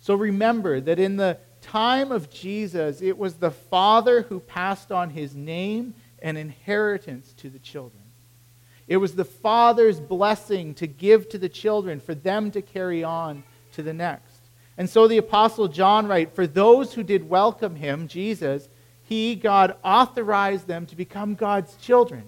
So 0.00 0.14
remember 0.14 0.82
that 0.82 0.98
in 0.98 1.16
the 1.16 1.38
time 1.62 2.12
of 2.12 2.28
Jesus, 2.28 3.00
it 3.00 3.16
was 3.16 3.34
the 3.34 3.50
Father 3.50 4.20
who 4.20 4.38
passed 4.38 4.92
on 4.92 5.08
his 5.08 5.34
name 5.34 5.94
and 6.20 6.36
inheritance 6.36 7.32
to 7.38 7.48
the 7.48 7.58
children. 7.58 8.02
It 8.86 8.98
was 8.98 9.14
the 9.14 9.24
Father's 9.24 9.98
blessing 9.98 10.74
to 10.74 10.86
give 10.86 11.30
to 11.30 11.38
the 11.38 11.48
children 11.48 12.00
for 12.00 12.14
them 12.14 12.50
to 12.50 12.60
carry 12.60 13.02
on 13.02 13.44
to 13.72 13.82
the 13.82 13.94
next. 13.94 14.40
And 14.76 14.88
so 14.88 15.08
the 15.08 15.18
Apostle 15.18 15.68
John 15.68 16.06
writes 16.06 16.34
For 16.34 16.46
those 16.46 16.92
who 16.92 17.02
did 17.02 17.30
welcome 17.30 17.76
him, 17.76 18.08
Jesus, 18.08 18.68
he, 19.04 19.36
God, 19.36 19.74
authorized 19.82 20.66
them 20.66 20.84
to 20.84 20.96
become 20.96 21.34
God's 21.34 21.76
children, 21.76 22.24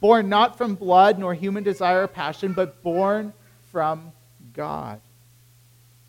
born 0.00 0.30
not 0.30 0.56
from 0.56 0.74
blood 0.74 1.18
nor 1.18 1.34
human 1.34 1.64
desire 1.64 2.04
or 2.04 2.08
passion, 2.08 2.54
but 2.54 2.82
born 2.82 3.34
from 3.74 4.12
God. 4.52 5.00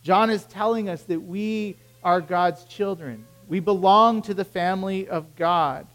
John 0.03 0.29
is 0.29 0.43
telling 0.43 0.87
us 0.87 1.01
that 1.05 1.19
we 1.19 1.77
are 2.03 2.21
God's 2.21 2.63
children. 2.65 3.25
We 3.47 3.59
belong 3.59 4.21
to 4.21 4.35
the 4.35 4.45
family 4.45 5.07
of 5.07 5.35
God. 5.35 5.87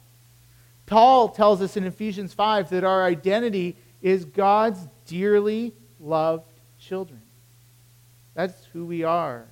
Paul 0.87 1.29
tells 1.29 1.62
us 1.62 1.77
in 1.77 1.85
Ephesians 1.85 2.35
5 2.35 2.71
that 2.71 2.83
our 2.83 3.05
identity 3.05 3.77
is 4.03 4.25
God's 4.25 4.81
dearly 5.07 5.73
loved 6.00 6.50
children. 6.81 7.23
That's 8.35 8.65
who 8.73 8.85
we 8.85 9.05
are. 9.05 9.45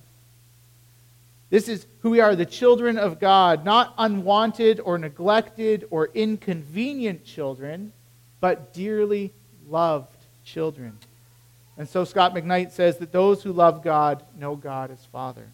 This 1.49 1.69
is 1.69 1.87
who 2.01 2.09
we 2.09 2.19
are, 2.19 2.35
the 2.35 2.45
children 2.45 2.97
of 2.97 3.21
God, 3.21 3.63
not 3.63 3.93
unwanted 3.97 4.81
or 4.81 4.97
neglected 4.97 5.87
or 5.89 6.09
inconvenient 6.13 7.23
children, 7.23 7.93
but 8.41 8.73
dearly 8.73 9.31
loved 9.69 10.17
children. 10.43 10.97
And 11.79 11.87
so 11.87 12.03
Scot 12.03 12.35
McKnight 12.35 12.71
says 12.71 12.97
that 12.97 13.13
those 13.13 13.41
who 13.41 13.53
love 13.53 13.81
God 13.81 14.23
know 14.37 14.57
God 14.57 14.91
as 14.91 15.03
Father. 15.05 15.47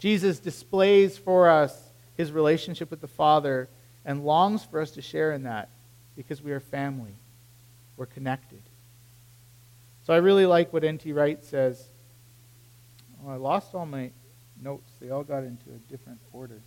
Jesus 0.00 0.40
displays 0.40 1.16
for 1.16 1.48
us 1.48 1.80
his 2.16 2.32
relationship 2.32 2.90
with 2.90 3.00
the 3.00 3.06
Father 3.06 3.68
and 4.04 4.24
longs 4.24 4.64
for 4.64 4.80
us 4.80 4.90
to 4.92 5.00
share 5.00 5.32
in 5.32 5.44
that 5.44 5.68
because 6.16 6.42
we 6.42 6.50
are 6.50 6.58
family. 6.58 7.14
We're 7.96 8.06
connected. 8.06 8.62
So 10.04 10.12
I 10.12 10.16
really 10.16 10.46
like 10.46 10.72
what 10.72 10.82
N.T. 10.82 11.12
Wright 11.12 11.44
says. 11.44 11.84
Oh, 13.24 13.30
I 13.30 13.36
lost 13.36 13.76
all 13.76 13.86
my 13.86 14.10
notes, 14.60 14.90
they 15.00 15.10
all 15.10 15.22
got 15.22 15.44
into 15.44 15.70
a 15.70 15.90
different 15.90 16.18
order. 16.32 16.60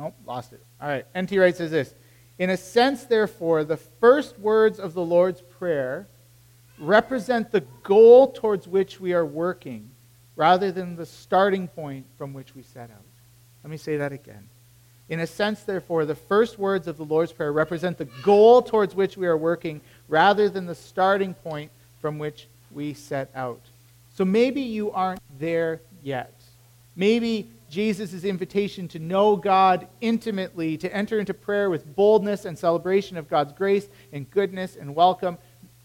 Nope, 0.00 0.14
lost 0.24 0.54
it. 0.54 0.64
All 0.80 0.88
right, 0.88 1.04
N.T. 1.14 1.38
Wright 1.38 1.54
says 1.54 1.70
this. 1.70 1.94
In 2.38 2.48
a 2.48 2.56
sense, 2.56 3.04
therefore, 3.04 3.64
the 3.64 3.76
first 3.76 4.38
words 4.38 4.80
of 4.80 4.94
the 4.94 5.04
Lord's 5.04 5.42
Prayer 5.42 6.08
represent 6.78 7.50
the 7.50 7.60
goal 7.82 8.32
towards 8.32 8.66
which 8.66 8.98
we 8.98 9.12
are 9.12 9.26
working 9.26 9.90
rather 10.36 10.72
than 10.72 10.96
the 10.96 11.04
starting 11.04 11.68
point 11.68 12.06
from 12.16 12.32
which 12.32 12.54
we 12.54 12.62
set 12.62 12.90
out. 12.90 13.04
Let 13.62 13.70
me 13.70 13.76
say 13.76 13.98
that 13.98 14.10
again. 14.10 14.48
In 15.10 15.20
a 15.20 15.26
sense, 15.26 15.64
therefore, 15.64 16.06
the 16.06 16.14
first 16.14 16.58
words 16.58 16.88
of 16.88 16.96
the 16.96 17.04
Lord's 17.04 17.32
Prayer 17.32 17.52
represent 17.52 17.98
the 17.98 18.08
goal 18.22 18.62
towards 18.62 18.94
which 18.94 19.18
we 19.18 19.26
are 19.26 19.36
working 19.36 19.82
rather 20.08 20.48
than 20.48 20.64
the 20.64 20.74
starting 20.74 21.34
point 21.34 21.70
from 22.00 22.18
which 22.18 22.48
we 22.70 22.94
set 22.94 23.30
out. 23.34 23.60
So 24.14 24.24
maybe 24.24 24.62
you 24.62 24.92
aren't 24.92 25.20
there 25.38 25.82
yet. 26.02 26.40
Maybe 26.96 27.50
Jesus' 27.70 28.24
invitation 28.24 28.88
to 28.88 28.98
know 28.98 29.36
God 29.36 29.86
intimately, 30.00 30.76
to 30.78 30.94
enter 30.94 31.18
into 31.18 31.32
prayer 31.32 31.70
with 31.70 31.94
boldness 31.96 32.44
and 32.44 32.58
celebration 32.58 33.16
of 33.16 33.30
God's 33.30 33.52
grace 33.52 33.88
and 34.12 34.30
goodness 34.30 34.76
and 34.76 34.94
welcome, 34.94 35.38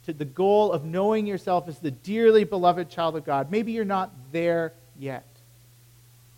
to 0.06 0.14
the 0.14 0.26
goal 0.26 0.72
of 0.72 0.84
knowing 0.84 1.26
yourself 1.26 1.68
as 1.68 1.80
the 1.80 1.92
dearly 1.92 2.44
beloved 2.44 2.90
child 2.90 3.16
of 3.16 3.26
God. 3.26 3.52
Maybe 3.52 3.72
you're 3.72 3.86
not 3.86 4.12
there 4.32 4.74
yet. 5.00 5.26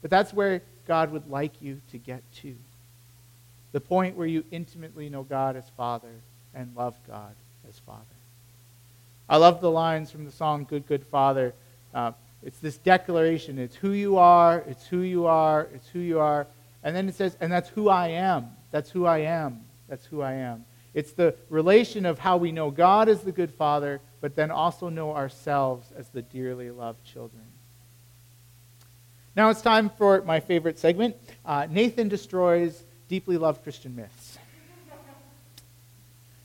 But 0.02 0.12
that's 0.12 0.34
where 0.34 0.62
God 0.88 1.12
would 1.12 1.30
like 1.30 1.62
you 1.62 1.82
to 1.92 1.98
get 1.98 2.22
to. 2.42 2.56
The 3.72 3.82
point 3.82 4.16
where 4.16 4.28
you 4.28 4.44
intimately 4.52 5.10
know 5.10 5.24
God 5.24 5.56
as 5.56 5.68
Father 5.76 6.14
and 6.54 6.74
love 6.76 6.96
God 7.08 7.36
as 7.68 7.78
Father. 7.80 8.02
I 9.30 9.38
love 9.38 9.60
the 9.60 9.72
lines 9.72 10.10
from 10.10 10.26
the 10.26 10.32
song 10.32 10.66
Good, 10.70 10.88
Good 10.88 11.06
Father. 11.06 11.54
Uh, 11.94 12.14
it's 12.48 12.60
this 12.60 12.78
declaration. 12.78 13.60
It's 13.60 13.76
who 13.76 13.92
you 13.92 14.18
are, 14.18 14.64
it's 14.68 14.88
who 14.88 15.02
you 15.02 15.26
are, 15.26 15.68
it's 15.74 15.90
who 15.90 16.00
you 16.00 16.22
are. 16.22 16.48
And 16.82 16.96
then 16.96 17.10
it 17.10 17.16
says, 17.16 17.36
and 17.42 17.52
that's 17.52 17.68
who 17.68 17.90
I 17.90 18.08
am. 18.08 18.48
That's 18.72 18.90
who 18.90 19.06
I 19.06 19.18
am. 19.18 19.66
That's 19.90 20.06
who 20.06 20.22
I 20.22 20.32
am. 20.32 20.64
It's 20.94 21.12
the 21.12 21.36
relation 21.50 22.06
of 22.06 22.20
how 22.20 22.38
we 22.38 22.54
know 22.54 22.72
God 22.72 23.10
as 23.10 23.20
the 23.20 23.34
good 23.34 23.52
Father, 23.52 24.00
but 24.22 24.38
then 24.38 24.50
also 24.50 24.88
know 24.88 25.14
ourselves 25.14 25.92
as 25.98 26.08
the 26.08 26.22
dearly 26.22 26.72
loved 26.72 27.04
children. 27.04 27.44
Now 29.36 29.50
it's 29.50 29.62
time 29.62 29.90
for 29.90 30.22
my 30.22 30.40
favorite 30.40 30.80
segment 30.80 31.18
uh, 31.46 31.68
Nathan 31.70 32.08
destroys 32.08 32.82
deeply 33.10 33.38
loved 33.38 33.62
Christian 33.62 33.94
myths. 33.94 34.38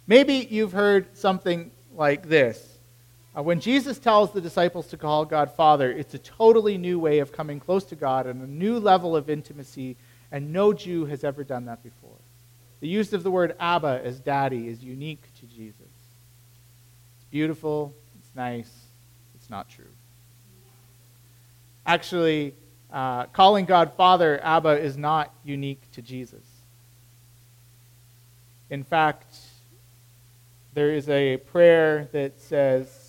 Maybe 0.09 0.49
you've 0.51 0.73
heard 0.73 1.17
something 1.17 1.71
like 1.95 2.29
this. 2.29 2.72
Uh, 3.37 3.43
when 3.43 3.61
Jesus 3.61 3.99
tells 3.99 4.33
the 4.33 4.41
disciples 4.41 4.89
to 4.89 4.99
call 4.99 5.25
God 5.25 5.51
Father, 5.53 5.91
it's 5.91 6.13
a 6.15 6.19
totally 6.19 6.77
new 6.77 6.99
way 6.99 7.21
of 7.21 7.33
coming 7.33 7.61
close 7.61 7.85
to 7.85 7.97
God 7.97 8.27
and 8.27 8.43
a 8.43 8.47
new 8.47 8.79
level 8.79 9.17
of 9.17 9.31
intimacy, 9.31 9.97
and 10.31 10.53
no 10.53 10.73
Jew 10.73 11.07
has 11.07 11.25
ever 11.25 11.43
done 11.43 11.65
that 11.65 11.83
before. 11.83 12.11
The 12.81 12.89
use 12.89 13.13
of 13.13 13.23
the 13.23 13.31
word 13.31 13.55
Abba 13.59 14.03
as 14.05 14.21
daddy 14.21 14.69
is 14.69 14.83
unique 14.83 15.23
to 15.41 15.47
Jesus. 15.47 15.79
It's 15.81 17.25
beautiful, 17.31 17.95
it's 18.19 18.37
nice, 18.37 18.71
it's 19.35 19.49
not 19.49 19.69
true. 19.71 19.85
Actually, 21.87 22.55
uh, 22.93 23.25
calling 23.27 23.65
God 23.65 23.95
Father, 23.95 24.39
Abba, 24.43 24.79
is 24.81 24.99
not 24.99 25.33
unique 25.45 25.81
to 25.93 26.03
Jesus. 26.03 26.43
In 28.69 28.85
fact, 28.85 29.37
there 30.75 30.91
is 30.91 31.09
a 31.09 31.39
prayer 31.39 32.09
that 32.13 32.41
says, 32.41 33.02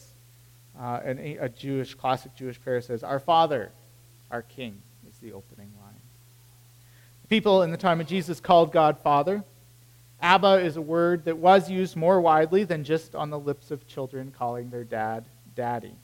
uh, 0.80 1.00
an, 1.04 1.20
a 1.40 1.50
Jewish, 1.50 1.94
classic 1.96 2.36
Jewish 2.36 2.60
prayer 2.60 2.82
says, 2.82 3.04
Our 3.04 3.20
Father, 3.20 3.72
our 4.32 4.42
King, 4.42 4.82
is 5.10 5.18
the 5.20 5.34
opening 5.34 5.72
line. 5.82 5.94
People 7.30 7.62
in 7.62 7.72
the 7.72 7.78
time 7.78 8.02
of 8.02 8.08
Jesus 8.08 8.40
called 8.40 8.72
God 8.72 9.00
Father. 9.00 9.44
Abba 10.22 10.60
is 10.60 10.78
a 10.78 10.82
word 10.82 11.26
that 11.26 11.38
was 11.38 11.70
used 11.70 11.96
more 11.96 12.22
widely 12.22 12.64
than 12.64 12.84
just 12.84 13.14
on 13.14 13.30
the 13.30 13.40
lips 13.40 13.72
of 13.72 13.88
children 13.88 14.34
calling 14.38 14.70
their 14.70 14.84
dad 14.84 15.26
daddy. 15.56 15.96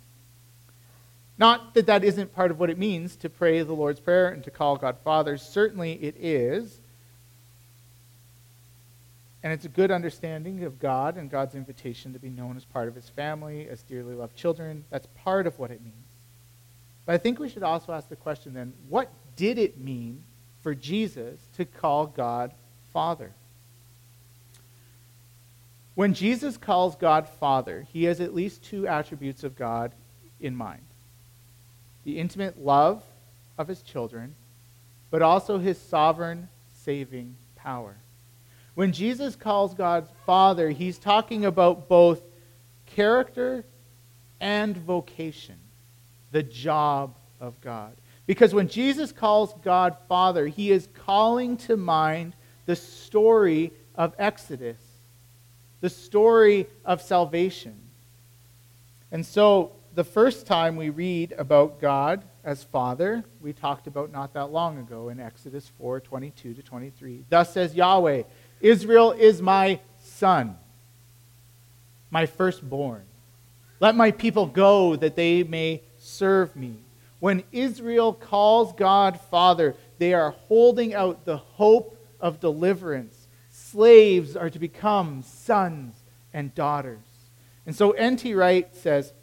Not 1.38 1.74
that 1.74 1.86
that 1.86 2.04
isn't 2.04 2.36
part 2.36 2.52
of 2.52 2.60
what 2.60 2.70
it 2.70 2.78
means 2.78 3.16
to 3.18 3.30
pray 3.30 3.62
the 3.64 3.74
Lord's 3.74 4.02
Prayer 4.02 4.28
and 4.28 4.44
to 4.44 4.52
call 4.52 4.76
God 4.76 4.98
Father. 5.06 5.38
Certainly 5.38 5.94
it 5.94 6.16
is. 6.20 6.79
And 9.42 9.54
it's 9.54 9.66
a 9.66 9.70
good 9.70 9.90
understanding 9.90 10.64
of 10.64 10.80
God 10.80 11.16
and 11.16 11.30
God's 11.30 11.56
invitation 11.56 12.14
to 12.14 12.20
be 12.20 12.30
known 12.30 12.58
as 12.58 12.66
part 12.66 12.88
of 12.88 12.96
his 12.96 13.08
family, 13.08 13.70
as 13.70 13.82
dearly 13.84 14.14
loved 14.14 14.36
children. 14.36 14.84
That's 14.90 15.08
part 15.24 15.48
of 15.48 15.58
what 15.60 15.72
it 15.72 15.82
means. 15.82 15.96
But 17.06 17.14
I 17.14 17.18
think 17.18 17.40
we 17.40 17.50
should 17.50 17.64
also 17.64 17.94
ask 17.94 18.10
the 18.10 18.16
question 18.16 18.54
then 18.54 18.74
what 18.90 19.10
did 19.36 19.58
it 19.58 19.80
mean 19.80 20.24
for 20.62 20.76
Jesus 20.76 21.40
to 21.56 21.66
call 21.66 22.06
God 22.06 22.54
Father? 22.92 23.32
When 25.96 26.14
Jesus 26.14 26.58
calls 26.58 26.96
God 26.96 27.28
Father, 27.28 27.86
he 27.92 28.04
has 28.06 28.22
at 28.22 28.34
least 28.34 28.64
two 28.64 28.88
attributes 28.88 29.44
of 29.44 29.58
God 29.58 29.94
in 30.40 30.56
mind 30.56 30.82
the 32.06 32.20
intimate 32.20 32.64
love 32.64 33.04
of 33.58 33.68
his 33.68 33.82
children, 33.82 34.34
but 35.12 35.22
also 35.22 35.58
his 35.58 35.78
sovereign 35.78 36.48
saving 36.74 37.36
power. 37.56 37.98
When 38.80 38.94
Jesus 38.94 39.36
calls 39.36 39.74
God 39.74 40.08
Father, 40.26 40.70
he's 40.70 40.98
talking 40.98 41.44
about 41.44 41.90
both 41.90 42.22
character 42.86 43.66
and 44.40 44.78
vocation, 44.78 45.58
the 46.32 46.44
job 46.44 47.14
of 47.42 47.60
God. 47.60 47.92
Because 48.26 48.54
when 48.54 48.70
Jesus 48.70 49.12
calls 49.12 49.54
God 49.66 49.98
Father, 50.08 50.48
he 50.48 50.72
is 50.72 50.88
calling 50.94 51.58
to 51.58 51.76
mind 51.76 52.38
the 52.68 52.76
story 52.78 53.74
of 53.96 54.16
Exodus, 54.18 54.80
the 55.82 55.90
story 55.90 56.66
of 56.86 57.02
salvation. 57.02 57.78
And 59.12 59.26
so, 59.26 59.74
the 59.94 60.06
first 60.06 60.48
time 60.48 60.78
we 60.78 60.90
read 60.90 61.34
about 61.38 61.82
God 61.82 62.24
as 62.46 62.64
Father, 62.64 63.26
we 63.42 63.52
talked 63.52 63.88
about 63.88 64.12
not 64.12 64.34
that 64.36 64.52
long 64.52 64.78
ago 64.78 65.10
in 65.10 65.20
Exodus 65.20 65.70
4 65.78 66.00
22 66.00 66.54
to 66.54 66.64
23. 66.64 67.26
Thus 67.30 67.52
says 67.52 67.76
Yahweh, 67.76 68.24
Israel 68.62 69.12
is 69.12 69.42
my 69.42 69.80
son, 70.04 70.58
my 72.10 72.26
firstborn. 72.26 73.04
Let 73.80 73.96
my 73.96 74.12
people 74.12 74.46
go 74.46 74.96
that 74.98 75.16
they 75.16 75.44
may 75.44 75.82
serve 75.98 76.56
me. 76.56 76.76
When 77.20 77.44
Israel 77.52 78.14
calls 78.14 78.74
God 78.74 79.20
Father, 79.30 79.76
they 79.98 80.14
are 80.14 80.32
holding 80.32 80.94
out 80.94 81.26
the 81.26 81.38
hope 81.38 81.98
of 82.20 82.40
deliverance. 82.40 83.28
Slaves 83.52 84.36
are 84.36 84.50
to 84.50 84.60
become 84.60 85.22
sons 85.24 85.96
and 86.34 86.54
daughters. 86.56 87.00
And 87.66 87.76
so 87.76 87.92
N.T. 87.92 88.34
Wright 88.34 88.74
says 88.76 89.14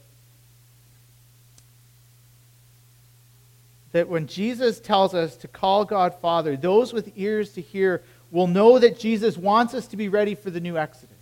that 3.92 4.08
when 4.08 4.26
Jesus 4.26 4.78
tells 4.78 5.14
us 5.14 5.36
to 5.36 5.48
call 5.48 5.84
God 5.84 6.14
Father, 6.14 6.56
those 6.56 6.92
with 6.92 7.12
ears 7.16 7.52
to 7.52 7.62
hear 7.62 8.02
will 8.30 8.46
know 8.46 8.78
that 8.78 8.98
Jesus 8.98 9.36
wants 9.36 9.74
us 9.74 9.86
to 9.88 9.96
be 9.96 10.08
ready 10.08 10.34
for 10.34 10.50
the 10.50 10.60
new 10.60 10.76
Exodus, 10.76 11.16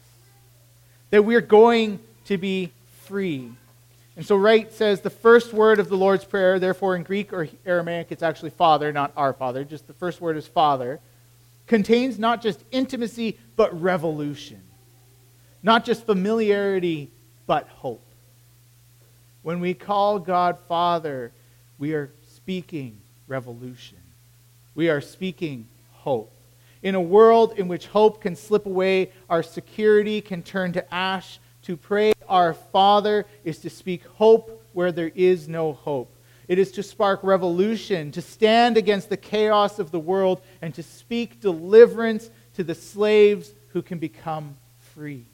that 1.10 1.22
we're 1.24 1.40
going 1.40 2.00
to 2.26 2.38
be 2.38 2.72
free. 3.02 3.52
And 4.16 4.24
so 4.24 4.36
Wright 4.36 4.72
says 4.72 5.00
the 5.00 5.10
first 5.10 5.52
word 5.52 5.78
of 5.78 5.88
the 5.88 5.96
Lord's 5.96 6.24
Prayer, 6.24 6.58
therefore 6.58 6.96
in 6.96 7.02
Greek 7.02 7.32
or 7.32 7.48
Aramaic, 7.66 8.08
it's 8.10 8.22
actually 8.22 8.50
Father, 8.50 8.92
not 8.92 9.12
our 9.16 9.32
Father, 9.32 9.64
just 9.64 9.86
the 9.86 9.92
first 9.92 10.20
word 10.20 10.36
is 10.36 10.46
Father, 10.46 11.00
contains 11.66 12.18
not 12.18 12.42
just 12.42 12.62
intimacy, 12.70 13.38
but 13.56 13.80
revolution. 13.80 14.62
Not 15.62 15.84
just 15.84 16.06
familiarity, 16.06 17.10
but 17.46 17.66
hope. 17.68 18.04
When 19.42 19.60
we 19.60 19.74
call 19.74 20.18
God 20.18 20.58
Father, 20.68 21.32
we 21.78 21.94
are 21.94 22.10
speaking 22.28 22.98
revolution. 23.26 23.98
We 24.74 24.88
are 24.90 25.00
speaking 25.00 25.66
hope. 25.92 26.33
In 26.84 26.94
a 26.94 27.00
world 27.00 27.54
in 27.56 27.66
which 27.66 27.86
hope 27.86 28.20
can 28.20 28.36
slip 28.36 28.66
away, 28.66 29.10
our 29.30 29.42
security 29.42 30.20
can 30.20 30.42
turn 30.42 30.74
to 30.74 30.94
ash, 30.94 31.40
to 31.62 31.78
pray 31.78 32.12
our 32.28 32.52
Father 32.52 33.24
is 33.42 33.58
to 33.60 33.70
speak 33.70 34.04
hope 34.04 34.62
where 34.74 34.92
there 34.92 35.10
is 35.14 35.48
no 35.48 35.72
hope. 35.72 36.14
It 36.46 36.58
is 36.58 36.70
to 36.72 36.82
spark 36.82 37.20
revolution, 37.24 38.10
to 38.12 38.20
stand 38.20 38.76
against 38.76 39.08
the 39.08 39.16
chaos 39.16 39.78
of 39.78 39.92
the 39.92 39.98
world, 39.98 40.42
and 40.60 40.74
to 40.74 40.82
speak 40.82 41.40
deliverance 41.40 42.28
to 42.52 42.62
the 42.62 42.74
slaves 42.74 43.54
who 43.68 43.80
can 43.80 43.98
become 43.98 44.58
free. 44.76 45.24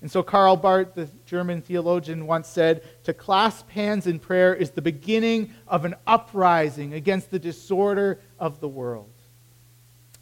And 0.00 0.10
so 0.10 0.24
Karl 0.24 0.56
Barth, 0.56 0.96
the 0.96 1.08
German 1.24 1.62
theologian, 1.62 2.26
once 2.26 2.48
said 2.48 2.82
To 3.04 3.14
clasp 3.14 3.70
hands 3.70 4.08
in 4.08 4.18
prayer 4.18 4.52
is 4.52 4.72
the 4.72 4.82
beginning 4.82 5.54
of 5.68 5.84
an 5.84 5.94
uprising 6.04 6.94
against 6.94 7.30
the 7.30 7.38
disorder 7.38 8.20
of 8.40 8.58
the 8.58 8.68
world. 8.68 9.13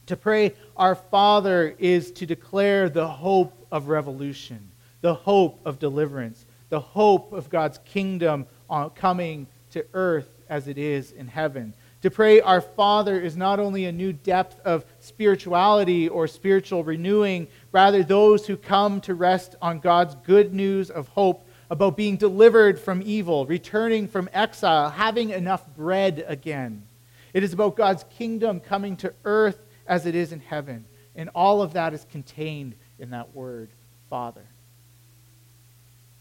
To 0.07 0.17
pray, 0.17 0.55
Our 0.77 0.95
Father, 0.95 1.75
is 1.79 2.11
to 2.13 2.27
declare 2.27 2.89
the 2.89 3.07
hope 3.07 3.67
of 3.71 3.89
revolution, 3.89 4.71
the 5.01 5.15
hope 5.15 5.61
of 5.65 5.79
deliverance, 5.79 6.45
the 6.71 6.81
hope 6.81 7.33
of 7.33 7.49
God's 7.49 7.79
kingdom 7.85 8.47
uh, 8.69 8.89
coming 8.89 9.47
to 9.71 9.85
earth 9.95 10.29
as 10.49 10.69
it 10.69 10.77
is 10.77 11.13
in 11.13 11.29
heaven. 11.29 11.73
To 12.03 12.11
pray, 12.11 12.41
Our 12.41 12.61
Father, 12.61 13.21
is 13.21 13.37
not 13.37 13.61
only 13.61 13.85
a 13.85 13.93
new 13.93 14.13
depth 14.13 14.59
of 14.67 14.85
spirituality 14.99 16.09
or 16.09 16.27
spiritual 16.27 16.83
renewing, 16.83 17.47
rather, 17.71 18.03
those 18.03 18.47
who 18.47 18.57
come 18.57 19.01
to 19.03 19.15
rest 19.15 19.55
on 19.63 19.79
God's 19.79 20.17
good 20.27 20.53
news 20.53 20.91
of 20.91 21.07
hope 21.09 21.47
about 21.71 21.97
being 21.97 22.17
delivered 22.17 22.79
from 22.79 23.03
evil, 23.05 23.47
returning 23.47 24.09
from 24.09 24.29
exile, 24.33 24.91
having 24.91 25.31
enough 25.31 25.65
bread 25.77 26.25
again. 26.27 26.83
It 27.33 27.45
is 27.45 27.53
about 27.53 27.77
God's 27.77 28.05
kingdom 28.11 28.59
coming 28.59 28.97
to 28.97 29.15
earth 29.25 29.59
as 29.87 30.07
it 30.07 30.15
is 30.15 30.33
in 30.33 30.41
heaven. 30.41 30.85
And 31.15 31.31
all 31.35 31.63
of 31.63 31.75
that 31.75 31.93
is 31.95 32.07
contained 32.11 32.75
in 32.99 33.11
that 33.11 33.35
word, 33.35 33.71
Father. 34.09 34.45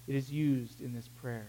It 0.08 0.15
is 0.15 0.32
used 0.32 0.82
in 0.82 0.93
this 0.93 1.08
prayer. 1.08 1.47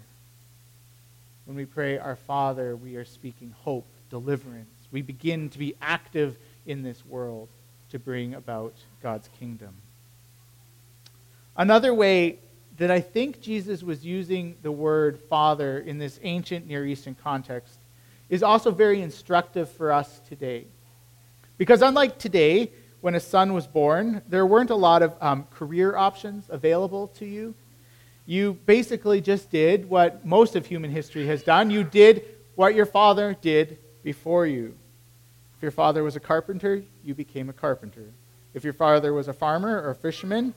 When 1.44 1.56
we 1.56 1.64
pray, 1.64 1.98
Our 1.98 2.16
Father, 2.16 2.76
we 2.76 2.96
are 2.96 3.04
speaking 3.04 3.54
hope, 3.62 3.86
deliverance. 4.10 4.68
We 4.92 5.02
begin 5.02 5.48
to 5.50 5.58
be 5.58 5.74
active 5.80 6.36
in 6.66 6.82
this 6.82 7.04
world 7.04 7.48
to 7.90 7.98
bring 7.98 8.34
about 8.34 8.74
God's 9.02 9.28
kingdom. 9.40 9.74
Another 11.56 11.92
way 11.92 12.38
that 12.78 12.90
I 12.90 13.00
think 13.00 13.40
Jesus 13.40 13.82
was 13.82 14.04
using 14.04 14.56
the 14.62 14.72
word 14.72 15.18
Father 15.18 15.78
in 15.78 15.98
this 15.98 16.18
ancient 16.22 16.66
Near 16.66 16.86
Eastern 16.86 17.14
context 17.14 17.78
is 18.30 18.42
also 18.42 18.70
very 18.70 19.02
instructive 19.02 19.68
for 19.68 19.92
us 19.92 20.20
today. 20.28 20.64
Because 21.62 21.80
unlike 21.80 22.18
today, 22.18 22.72
when 23.02 23.14
a 23.14 23.20
son 23.20 23.52
was 23.52 23.68
born, 23.68 24.20
there 24.26 24.44
weren't 24.44 24.70
a 24.70 24.74
lot 24.74 25.00
of 25.00 25.14
um, 25.20 25.44
career 25.44 25.94
options 25.94 26.44
available 26.48 27.06
to 27.18 27.24
you. 27.24 27.54
You 28.26 28.54
basically 28.66 29.20
just 29.20 29.48
did 29.48 29.88
what 29.88 30.26
most 30.26 30.56
of 30.56 30.66
human 30.66 30.90
history 30.90 31.24
has 31.28 31.44
done. 31.44 31.70
You 31.70 31.84
did 31.84 32.24
what 32.56 32.74
your 32.74 32.84
father 32.84 33.36
did 33.40 33.78
before 34.02 34.44
you. 34.44 34.74
If 35.56 35.62
your 35.62 35.70
father 35.70 36.02
was 36.02 36.16
a 36.16 36.18
carpenter, 36.18 36.82
you 37.04 37.14
became 37.14 37.48
a 37.48 37.52
carpenter. 37.52 38.08
If 38.54 38.64
your 38.64 38.72
father 38.72 39.12
was 39.12 39.28
a 39.28 39.32
farmer 39.32 39.80
or 39.82 39.90
a 39.90 39.94
fisherman, 39.94 40.54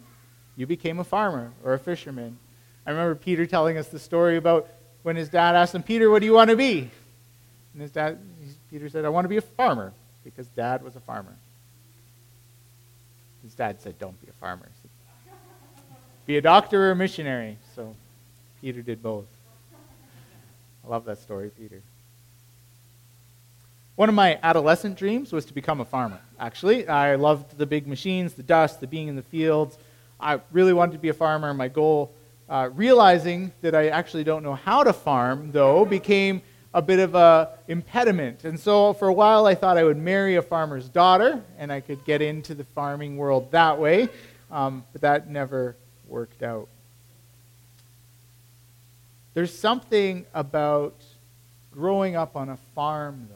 you 0.55 0.65
became 0.65 0.97
a 0.97 1.03
farmer 1.03 1.51
or 1.63 1.75
a 1.75 1.79
fisherman. 1.79 2.39
I 2.83 2.89
remember 2.89 3.13
Peter 3.13 3.45
telling 3.45 3.77
us 3.77 3.89
the 3.89 3.99
story 3.99 4.37
about 4.37 4.67
when 5.03 5.17
his 5.17 5.29
dad 5.29 5.55
asked 5.55 5.75
him, 5.75 5.83
Peter, 5.83 6.09
what 6.09 6.21
do 6.21 6.25
you 6.25 6.33
want 6.33 6.49
to 6.49 6.55
be? 6.55 6.89
And 7.73 7.81
his 7.83 7.91
dad, 7.91 8.17
Peter 8.71 8.89
said, 8.89 9.05
I 9.05 9.09
want 9.09 9.25
to 9.25 9.29
be 9.29 9.37
a 9.37 9.41
farmer 9.41 9.93
because 10.25 10.47
dad 10.47 10.83
was 10.83 10.97
a 10.97 10.99
farmer. 10.99 11.35
His 13.43 13.53
dad 13.53 13.79
said, 13.79 13.97
Don't 13.99 14.19
be 14.21 14.27
a 14.27 14.33
farmer. 14.33 14.67
Said, 14.81 14.91
be 16.25 16.37
a 16.37 16.41
doctor 16.41 16.87
or 16.87 16.91
a 16.91 16.95
missionary. 16.95 17.57
So 17.75 17.95
Peter 18.59 18.81
did 18.81 19.01
both. 19.01 19.27
I 20.83 20.87
love 20.87 21.05
that 21.05 21.19
story, 21.19 21.51
Peter. 21.57 21.81
One 23.95 24.09
of 24.09 24.15
my 24.15 24.39
adolescent 24.43 24.97
dreams 24.97 25.31
was 25.31 25.45
to 25.45 25.53
become 25.53 25.79
a 25.79 25.85
farmer, 25.85 26.19
actually. 26.39 26.87
I 26.87 27.15
loved 27.15 27.57
the 27.57 27.65
big 27.65 27.87
machines, 27.87 28.33
the 28.33 28.43
dust, 28.43 28.81
the 28.81 28.87
being 28.87 29.07
in 29.07 29.15
the 29.15 29.21
fields. 29.21 29.77
I 30.19 30.41
really 30.51 30.73
wanted 30.73 30.93
to 30.93 30.97
be 30.97 31.09
a 31.09 31.13
farmer. 31.13 31.53
My 31.53 31.67
goal, 31.67 32.11
uh, 32.49 32.69
realizing 32.73 33.51
that 33.61 33.73
I 33.73 33.89
actually 33.89 34.23
don't 34.23 34.43
know 34.43 34.55
how 34.55 34.83
to 34.83 34.91
farm, 34.91 35.51
though, 35.51 35.85
became 35.85 36.41
a 36.75 36.81
bit 36.81 36.99
of 36.99 37.15
a 37.15 37.57
impediment. 37.69 38.43
And 38.43 38.59
so 38.59 38.91
for 38.91 39.07
a 39.07 39.13
while 39.13 39.45
I 39.45 39.55
thought 39.55 39.77
I 39.77 39.85
would 39.85 39.97
marry 39.97 40.35
a 40.35 40.41
farmer's 40.41 40.89
daughter 40.89 41.41
and 41.57 41.71
I 41.71 41.79
could 41.79 42.03
get 42.03 42.21
into 42.21 42.53
the 42.53 42.65
farming 42.65 43.15
world 43.15 43.51
that 43.51 43.79
way, 43.79 44.09
um, 44.51 44.83
but 44.91 45.01
that 45.01 45.29
never 45.29 45.77
worked 46.05 46.43
out. 46.43 46.67
There's 49.33 49.57
something 49.57 50.25
about 50.33 51.01
growing 51.71 52.17
up 52.17 52.35
on 52.35 52.49
a 52.49 52.57
farm, 52.75 53.27
though. 53.29 53.35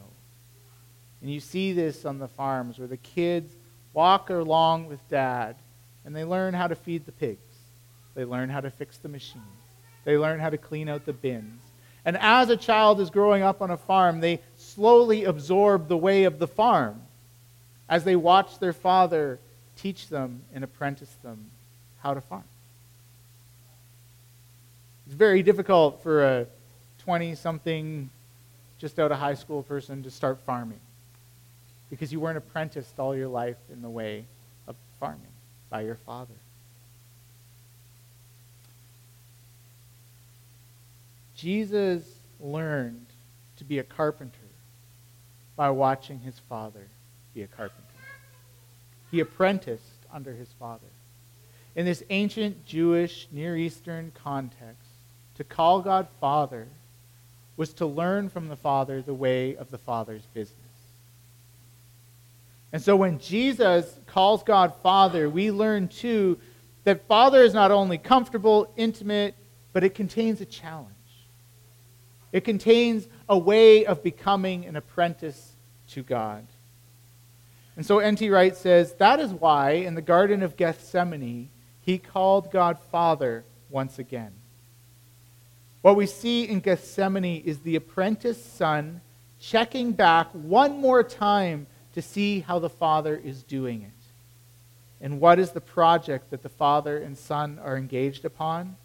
And 1.22 1.30
you 1.30 1.40
see 1.40 1.72
this 1.72 2.04
on 2.04 2.18
the 2.18 2.28
farms 2.28 2.78
where 2.78 2.88
the 2.88 2.98
kids 2.98 3.54
walk 3.94 4.28
along 4.28 4.86
with 4.86 5.06
dad 5.08 5.56
and 6.04 6.14
they 6.14 6.24
learn 6.24 6.52
how 6.52 6.66
to 6.66 6.74
feed 6.74 7.06
the 7.06 7.12
pigs. 7.12 7.40
They 8.14 8.26
learn 8.26 8.50
how 8.50 8.60
to 8.60 8.70
fix 8.70 8.98
the 8.98 9.08
machine. 9.08 9.42
They 10.04 10.18
learn 10.18 10.40
how 10.40 10.50
to 10.50 10.58
clean 10.58 10.90
out 10.90 11.06
the 11.06 11.14
bins. 11.14 11.62
And 12.04 12.16
as 12.16 12.48
a 12.48 12.56
child 12.56 13.00
is 13.00 13.10
growing 13.10 13.42
up 13.42 13.60
on 13.60 13.70
a 13.70 13.76
farm, 13.76 14.20
they 14.20 14.40
slowly 14.56 15.24
absorb 15.24 15.88
the 15.88 15.96
way 15.96 16.24
of 16.24 16.38
the 16.38 16.46
farm 16.46 17.02
as 17.88 18.04
they 18.04 18.16
watch 18.16 18.58
their 18.58 18.72
father 18.72 19.38
teach 19.76 20.08
them 20.08 20.42
and 20.54 20.64
apprentice 20.64 21.14
them 21.22 21.50
how 22.02 22.14
to 22.14 22.20
farm. 22.20 22.44
It's 25.06 25.14
very 25.14 25.42
difficult 25.42 26.02
for 26.02 26.24
a 26.24 26.46
20 27.04 27.34
something, 27.34 28.10
just 28.78 28.98
out 28.98 29.10
of 29.10 29.18
high 29.18 29.34
school 29.34 29.62
person 29.62 30.02
to 30.04 30.10
start 30.10 30.38
farming 30.46 30.80
because 31.90 32.12
you 32.12 32.20
weren't 32.20 32.38
apprenticed 32.38 32.98
all 32.98 33.16
your 33.16 33.28
life 33.28 33.56
in 33.72 33.82
the 33.82 33.90
way 33.90 34.24
of 34.68 34.76
farming 35.00 35.20
by 35.68 35.82
your 35.82 35.96
father. 35.96 36.34
Jesus 41.40 42.02
learned 42.38 43.06
to 43.56 43.64
be 43.64 43.78
a 43.78 43.82
carpenter 43.82 44.36
by 45.56 45.70
watching 45.70 46.20
his 46.20 46.38
father 46.38 46.86
be 47.32 47.42
a 47.42 47.46
carpenter. 47.46 47.82
He 49.10 49.20
apprenticed 49.20 50.04
under 50.12 50.34
his 50.34 50.48
father. 50.58 50.86
In 51.74 51.86
this 51.86 52.02
ancient 52.10 52.66
Jewish 52.66 53.26
Near 53.32 53.56
Eastern 53.56 54.12
context, 54.22 54.90
to 55.36 55.44
call 55.44 55.80
God 55.80 56.08
Father 56.20 56.66
was 57.56 57.72
to 57.74 57.86
learn 57.86 58.28
from 58.28 58.48
the 58.48 58.56
Father 58.56 59.00
the 59.00 59.14
way 59.14 59.56
of 59.56 59.70
the 59.70 59.78
Father's 59.78 60.26
business. 60.34 60.58
And 62.70 62.82
so 62.82 62.96
when 62.96 63.18
Jesus 63.18 63.98
calls 64.06 64.42
God 64.42 64.74
Father, 64.82 65.30
we 65.30 65.50
learn 65.50 65.88
too 65.88 66.38
that 66.84 67.06
Father 67.06 67.42
is 67.42 67.54
not 67.54 67.70
only 67.70 67.96
comfortable, 67.96 68.70
intimate, 68.76 69.34
but 69.72 69.84
it 69.84 69.94
contains 69.94 70.42
a 70.42 70.46
challenge. 70.46 70.94
It 72.32 72.44
contains 72.44 73.06
a 73.28 73.36
way 73.36 73.84
of 73.84 74.02
becoming 74.02 74.64
an 74.66 74.76
apprentice 74.76 75.52
to 75.90 76.02
God. 76.02 76.46
And 77.76 77.84
so 77.84 77.98
N.T. 77.98 78.28
Wright 78.30 78.56
says 78.56 78.94
that 78.94 79.20
is 79.20 79.32
why 79.32 79.72
in 79.72 79.94
the 79.94 80.02
Garden 80.02 80.42
of 80.42 80.56
Gethsemane, 80.56 81.48
he 81.80 81.98
called 81.98 82.52
God 82.52 82.78
Father 82.90 83.44
once 83.68 83.98
again. 83.98 84.32
What 85.82 85.96
we 85.96 86.06
see 86.06 86.44
in 86.44 86.60
Gethsemane 86.60 87.42
is 87.44 87.60
the 87.60 87.76
apprentice 87.76 88.42
son 88.44 89.00
checking 89.40 89.92
back 89.92 90.28
one 90.32 90.80
more 90.80 91.02
time 91.02 91.66
to 91.94 92.02
see 92.02 92.40
how 92.40 92.58
the 92.58 92.68
Father 92.68 93.16
is 93.16 93.42
doing 93.42 93.82
it. 93.82 93.90
And 95.00 95.20
what 95.20 95.38
is 95.38 95.52
the 95.52 95.60
project 95.60 96.30
that 96.30 96.42
the 96.42 96.48
Father 96.50 96.98
and 96.98 97.16
Son 97.16 97.58
are 97.58 97.76
engaged 97.76 98.24
upon? 98.24 98.76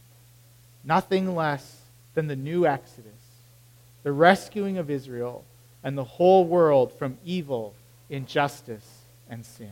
Nothing 0.83 1.35
less 1.35 1.81
than 2.13 2.27
the 2.27 2.35
new 2.35 2.65
Exodus, 2.65 3.11
the 4.05 4.11
rescuing 4.11 4.77
of 4.77 4.91
Israel 4.91 5.43
and 5.83 5.97
the 5.97 6.03
whole 6.03 6.45
world 6.45 6.93
from 6.93 7.17
evil, 7.25 7.73
injustice, 8.07 9.01
and 9.27 9.43
sin. 9.43 9.71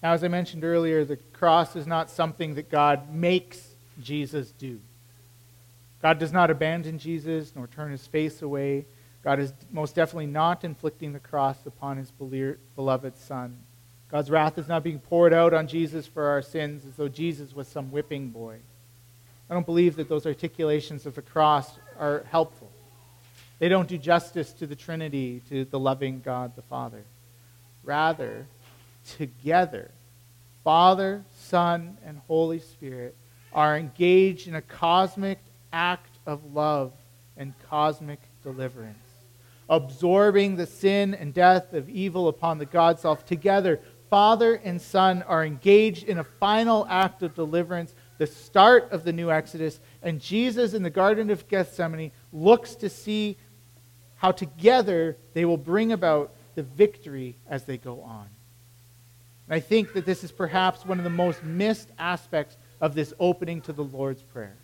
Now, 0.00 0.12
as 0.12 0.22
I 0.22 0.28
mentioned 0.28 0.62
earlier, 0.62 1.04
the 1.04 1.16
cross 1.16 1.74
is 1.74 1.88
not 1.88 2.08
something 2.08 2.54
that 2.54 2.70
God 2.70 3.12
makes 3.12 3.74
Jesus 4.00 4.52
do. 4.52 4.78
God 6.00 6.20
does 6.20 6.32
not 6.32 6.48
abandon 6.48 7.00
Jesus 7.00 7.54
nor 7.56 7.66
turn 7.66 7.90
his 7.90 8.06
face 8.06 8.40
away. 8.40 8.86
God 9.22 9.38
is 9.38 9.52
most 9.70 9.94
definitely 9.94 10.26
not 10.26 10.64
inflicting 10.64 11.12
the 11.12 11.18
cross 11.18 11.66
upon 11.66 11.98
his 11.98 12.10
beloved 12.10 13.16
Son. 13.18 13.58
God's 14.10 14.30
wrath 14.30 14.58
is 14.58 14.66
not 14.66 14.82
being 14.82 14.98
poured 14.98 15.32
out 15.32 15.54
on 15.54 15.68
Jesus 15.68 16.06
for 16.06 16.28
our 16.28 16.42
sins 16.42 16.84
as 16.86 16.96
though 16.96 17.08
Jesus 17.08 17.54
was 17.54 17.68
some 17.68 17.92
whipping 17.92 18.30
boy. 18.30 18.56
I 19.48 19.54
don't 19.54 19.66
believe 19.66 19.96
that 19.96 20.08
those 20.08 20.26
articulations 20.26 21.06
of 21.06 21.14
the 21.14 21.22
cross 21.22 21.70
are 21.98 22.24
helpful. 22.30 22.70
They 23.58 23.68
don't 23.68 23.88
do 23.88 23.98
justice 23.98 24.52
to 24.54 24.66
the 24.66 24.74
Trinity, 24.74 25.42
to 25.50 25.64
the 25.64 25.78
loving 25.78 26.22
God 26.24 26.56
the 26.56 26.62
Father. 26.62 27.04
Rather, 27.84 28.46
together, 29.16 29.90
Father, 30.64 31.24
Son, 31.36 31.98
and 32.04 32.20
Holy 32.26 32.58
Spirit 32.58 33.14
are 33.52 33.76
engaged 33.76 34.48
in 34.48 34.54
a 34.54 34.62
cosmic 34.62 35.38
act 35.72 36.16
of 36.26 36.54
love 36.54 36.92
and 37.36 37.52
cosmic 37.68 38.20
deliverance. 38.42 38.96
Absorbing 39.70 40.56
the 40.56 40.66
sin 40.66 41.14
and 41.14 41.32
death 41.32 41.72
of 41.72 41.88
evil 41.88 42.28
upon 42.28 42.58
the 42.58 42.66
God 42.66 43.00
self. 43.00 43.24
Together, 43.24 43.80
Father 44.10 44.56
and 44.56 44.82
Son 44.82 45.22
are 45.22 45.44
engaged 45.44 46.04
in 46.04 46.18
a 46.18 46.24
final 46.24 46.86
act 46.90 47.22
of 47.22 47.34
deliverance, 47.34 47.94
the 48.18 48.26
start 48.26 48.90
of 48.90 49.04
the 49.04 49.12
new 49.12 49.30
Exodus. 49.30 49.80
And 50.02 50.20
Jesus 50.20 50.74
in 50.74 50.82
the 50.82 50.90
Garden 50.90 51.30
of 51.30 51.48
Gethsemane 51.48 52.10
looks 52.32 52.74
to 52.74 52.90
see 52.90 53.36
how 54.16 54.32
together 54.32 55.16
they 55.32 55.44
will 55.46 55.56
bring 55.56 55.92
about 55.92 56.34
the 56.56 56.62
victory 56.62 57.36
as 57.48 57.64
they 57.64 57.78
go 57.78 58.02
on. 58.02 58.28
And 59.46 59.54
I 59.54 59.60
think 59.60 59.94
that 59.94 60.04
this 60.04 60.24
is 60.24 60.32
perhaps 60.32 60.84
one 60.84 60.98
of 60.98 61.04
the 61.04 61.10
most 61.10 61.42
missed 61.42 61.88
aspects 61.98 62.56
of 62.80 62.94
this 62.94 63.14
opening 63.18 63.60
to 63.62 63.72
the 63.72 63.84
Lord's 63.84 64.22
Prayer 64.22 64.56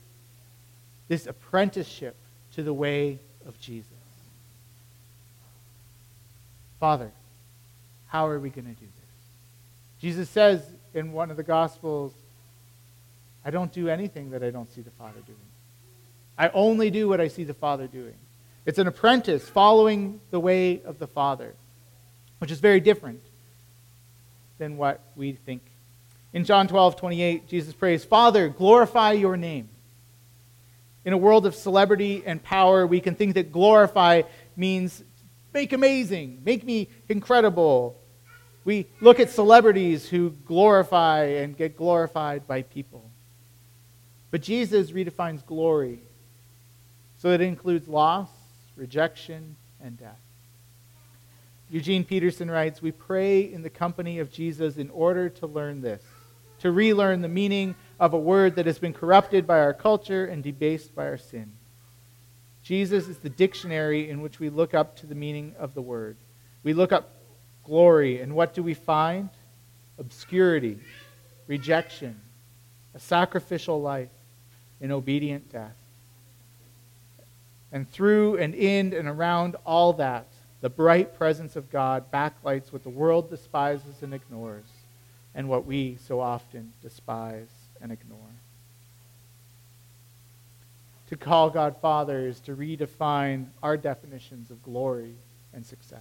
this 1.08 1.26
apprenticeship 1.26 2.16
to 2.52 2.62
the 2.62 2.74
way 2.74 3.18
of 3.46 3.60
Jesus. 3.60 3.95
Father, 6.86 7.10
how 8.06 8.28
are 8.28 8.38
we 8.38 8.48
going 8.48 8.64
to 8.66 8.70
do 8.70 8.86
this? 8.86 10.00
Jesus 10.00 10.30
says 10.30 10.62
in 10.94 11.10
one 11.10 11.32
of 11.32 11.36
the 11.36 11.42
Gospels, 11.42 12.12
I 13.44 13.50
don't 13.50 13.72
do 13.72 13.88
anything 13.88 14.30
that 14.30 14.44
I 14.44 14.50
don't 14.50 14.72
see 14.72 14.82
the 14.82 14.92
Father 14.92 15.18
doing. 15.26 15.48
I 16.38 16.48
only 16.50 16.92
do 16.92 17.08
what 17.08 17.20
I 17.20 17.26
see 17.26 17.42
the 17.42 17.54
Father 17.54 17.88
doing. 17.88 18.14
It's 18.66 18.78
an 18.78 18.86
apprentice 18.86 19.48
following 19.48 20.20
the 20.30 20.38
way 20.38 20.80
of 20.84 21.00
the 21.00 21.08
Father, 21.08 21.56
which 22.38 22.52
is 22.52 22.60
very 22.60 22.78
different 22.78 23.20
than 24.58 24.76
what 24.76 25.00
we 25.16 25.32
think. 25.32 25.62
In 26.32 26.44
John 26.44 26.68
12, 26.68 26.94
28, 26.94 27.48
Jesus 27.48 27.74
prays, 27.74 28.04
Father, 28.04 28.48
glorify 28.48 29.10
your 29.10 29.36
name. 29.36 29.68
In 31.04 31.12
a 31.12 31.18
world 31.18 31.46
of 31.46 31.56
celebrity 31.56 32.22
and 32.24 32.40
power, 32.40 32.86
we 32.86 33.00
can 33.00 33.16
think 33.16 33.34
that 33.34 33.50
glorify 33.50 34.22
means 34.56 35.02
make 35.56 35.72
amazing, 35.72 36.42
make 36.44 36.62
me 36.64 36.86
incredible. 37.08 37.98
We 38.66 38.86
look 39.00 39.20
at 39.20 39.30
celebrities 39.30 40.06
who 40.06 40.32
glorify 40.44 41.22
and 41.22 41.56
get 41.56 41.78
glorified 41.78 42.46
by 42.46 42.60
people. 42.60 43.10
But 44.30 44.42
Jesus 44.42 44.90
redefines 44.90 45.44
glory 45.46 46.00
so 47.16 47.30
it 47.30 47.40
includes 47.40 47.88
loss, 47.88 48.28
rejection, 48.76 49.56
and 49.80 49.98
death. 49.98 50.20
Eugene 51.70 52.04
Peterson 52.04 52.50
writes 52.50 52.82
We 52.82 52.92
pray 52.92 53.40
in 53.40 53.62
the 53.62 53.70
company 53.70 54.18
of 54.18 54.30
Jesus 54.30 54.76
in 54.76 54.90
order 54.90 55.30
to 55.30 55.46
learn 55.46 55.80
this, 55.80 56.02
to 56.58 56.70
relearn 56.70 57.22
the 57.22 57.28
meaning 57.28 57.74
of 57.98 58.12
a 58.12 58.18
word 58.18 58.56
that 58.56 58.66
has 58.66 58.78
been 58.78 58.92
corrupted 58.92 59.46
by 59.46 59.60
our 59.60 59.72
culture 59.72 60.26
and 60.26 60.42
debased 60.42 60.94
by 60.94 61.06
our 61.06 61.16
sin. 61.16 61.50
Jesus 62.66 63.06
is 63.06 63.18
the 63.18 63.30
dictionary 63.30 64.10
in 64.10 64.22
which 64.22 64.40
we 64.40 64.50
look 64.50 64.74
up 64.74 64.96
to 64.96 65.06
the 65.06 65.14
meaning 65.14 65.54
of 65.56 65.74
the 65.74 65.80
word. 65.80 66.16
We 66.64 66.72
look 66.72 66.90
up 66.90 67.12
glory, 67.62 68.20
and 68.20 68.34
what 68.34 68.54
do 68.54 68.62
we 68.64 68.74
find? 68.74 69.28
Obscurity, 69.98 70.80
rejection, 71.46 72.20
a 72.92 72.98
sacrificial 72.98 73.80
life, 73.80 74.08
an 74.80 74.90
obedient 74.90 75.52
death. 75.52 75.76
And 77.70 77.88
through 77.88 78.38
and 78.38 78.52
in 78.52 78.92
and 78.94 79.06
around 79.06 79.54
all 79.64 79.92
that, 79.92 80.26
the 80.60 80.68
bright 80.68 81.16
presence 81.16 81.54
of 81.54 81.70
God 81.70 82.10
backlights 82.10 82.72
what 82.72 82.82
the 82.82 82.90
world 82.90 83.30
despises 83.30 84.02
and 84.02 84.12
ignores, 84.12 84.66
and 85.36 85.48
what 85.48 85.66
we 85.66 85.98
so 86.04 86.18
often 86.18 86.72
despise 86.82 87.46
and 87.80 87.92
ignore. 87.92 88.18
To 91.08 91.16
call 91.16 91.50
God 91.50 91.76
Father 91.80 92.26
is 92.26 92.40
to 92.40 92.56
redefine 92.56 93.46
our 93.62 93.76
definitions 93.76 94.50
of 94.50 94.62
glory 94.62 95.14
and 95.52 95.64
success. 95.64 96.00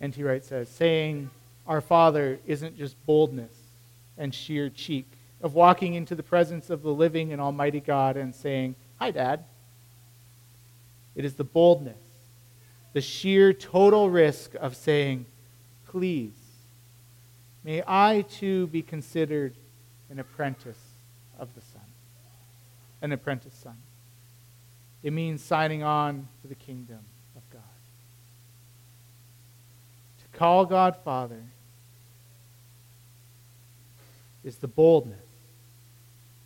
N.T. 0.00 0.22
Wright 0.22 0.44
says, 0.44 0.68
saying 0.68 1.30
our 1.66 1.80
Father 1.80 2.38
isn't 2.46 2.78
just 2.78 2.94
boldness 3.06 3.52
and 4.16 4.34
sheer 4.34 4.70
cheek 4.70 5.06
of 5.42 5.54
walking 5.54 5.94
into 5.94 6.14
the 6.14 6.22
presence 6.22 6.70
of 6.70 6.82
the 6.82 6.92
living 6.92 7.32
and 7.32 7.40
almighty 7.40 7.80
God 7.80 8.16
and 8.16 8.34
saying, 8.34 8.76
Hi, 8.98 9.10
Dad. 9.10 9.44
It 11.14 11.24
is 11.24 11.34
the 11.34 11.44
boldness, 11.44 11.98
the 12.92 13.00
sheer 13.00 13.52
total 13.52 14.08
risk 14.08 14.54
of 14.54 14.76
saying, 14.76 15.26
Please, 15.88 16.32
may 17.64 17.82
I 17.86 18.24
too 18.30 18.68
be 18.68 18.80
considered 18.80 19.54
an 20.08 20.18
apprentice 20.18 20.89
of 21.40 21.52
the 21.56 21.60
Son, 21.60 21.82
an 23.02 23.10
apprentice 23.10 23.54
son. 23.54 23.76
It 25.02 25.12
means 25.12 25.42
signing 25.42 25.82
on 25.82 26.28
for 26.40 26.48
the 26.48 26.54
kingdom 26.54 27.00
of 27.34 27.42
God. 27.50 27.62
To 30.20 30.38
call 30.38 30.66
God 30.66 30.96
Father 31.02 31.42
is 34.44 34.58
the 34.58 34.68
boldness, 34.68 35.18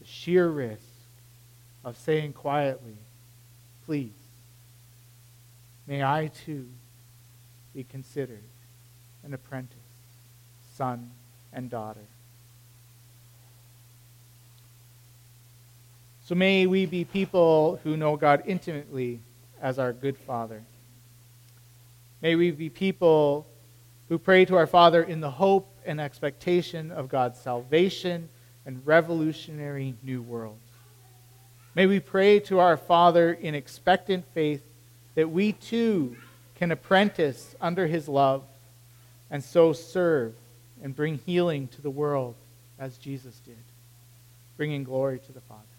the 0.01 0.07
sheer 0.07 0.49
risk 0.49 0.81
of 1.85 1.99
saying 1.99 2.33
quietly, 2.33 2.97
Please, 3.85 4.13
May 5.87 6.03
I 6.03 6.29
too 6.29 6.67
be 7.75 7.85
considered 7.85 8.43
an 9.23 9.35
apprentice, 9.35 9.77
son, 10.77 11.11
and 11.53 11.69
daughter. 11.69 12.01
So 16.25 16.35
may 16.35 16.67
we 16.67 16.87
be 16.87 17.05
people 17.05 17.79
who 17.85 17.99
know 17.99 18.17
God 18.17 18.45
intimately 18.47 19.21
as 19.61 19.79
our 19.79 19.93
good 19.93 20.17
Father. 20.17 20.63
May 22.23 22.35
we 22.35 22.51
be 22.51 22.71
people 22.71 23.47
who 24.09 24.19
pray 24.19 24.47
to 24.47 24.57
our 24.57 24.67
Father 24.67 25.03
in 25.03 25.21
the 25.21 25.31
hope 25.31 25.69
and 25.85 26.01
expectation 26.01 26.91
of 26.91 27.11
God's 27.11 27.39
salvation 27.39 28.31
and 28.65 28.87
revolutionary 28.87 29.97
new 30.03 30.23
world. 30.23 30.57
May 31.75 31.85
we 31.85 32.01
pray 32.01 32.41
to 32.41 32.59
our 32.59 32.79
Father 32.79 33.35
in 33.35 33.55
expectant 33.55 34.25
faith 34.33 34.63
that 35.17 35.31
we 35.31 35.53
too 35.53 36.17
can 36.55 36.71
apprentice 36.71 37.55
under 37.61 37.87
his 37.87 38.09
love 38.09 38.45
and 39.31 39.45
so 39.45 39.75
serve 39.75 40.33
and 40.83 40.97
bring 40.97 41.21
healing 41.27 41.69
to 41.69 41.83
the 41.83 41.91
world 41.91 42.35
as 42.79 42.97
Jesus 42.97 43.39
did, 43.41 43.63
bringing 44.57 44.85
glory 44.85 45.19
to 45.19 45.33
the 45.33 45.43
Father. 45.43 45.74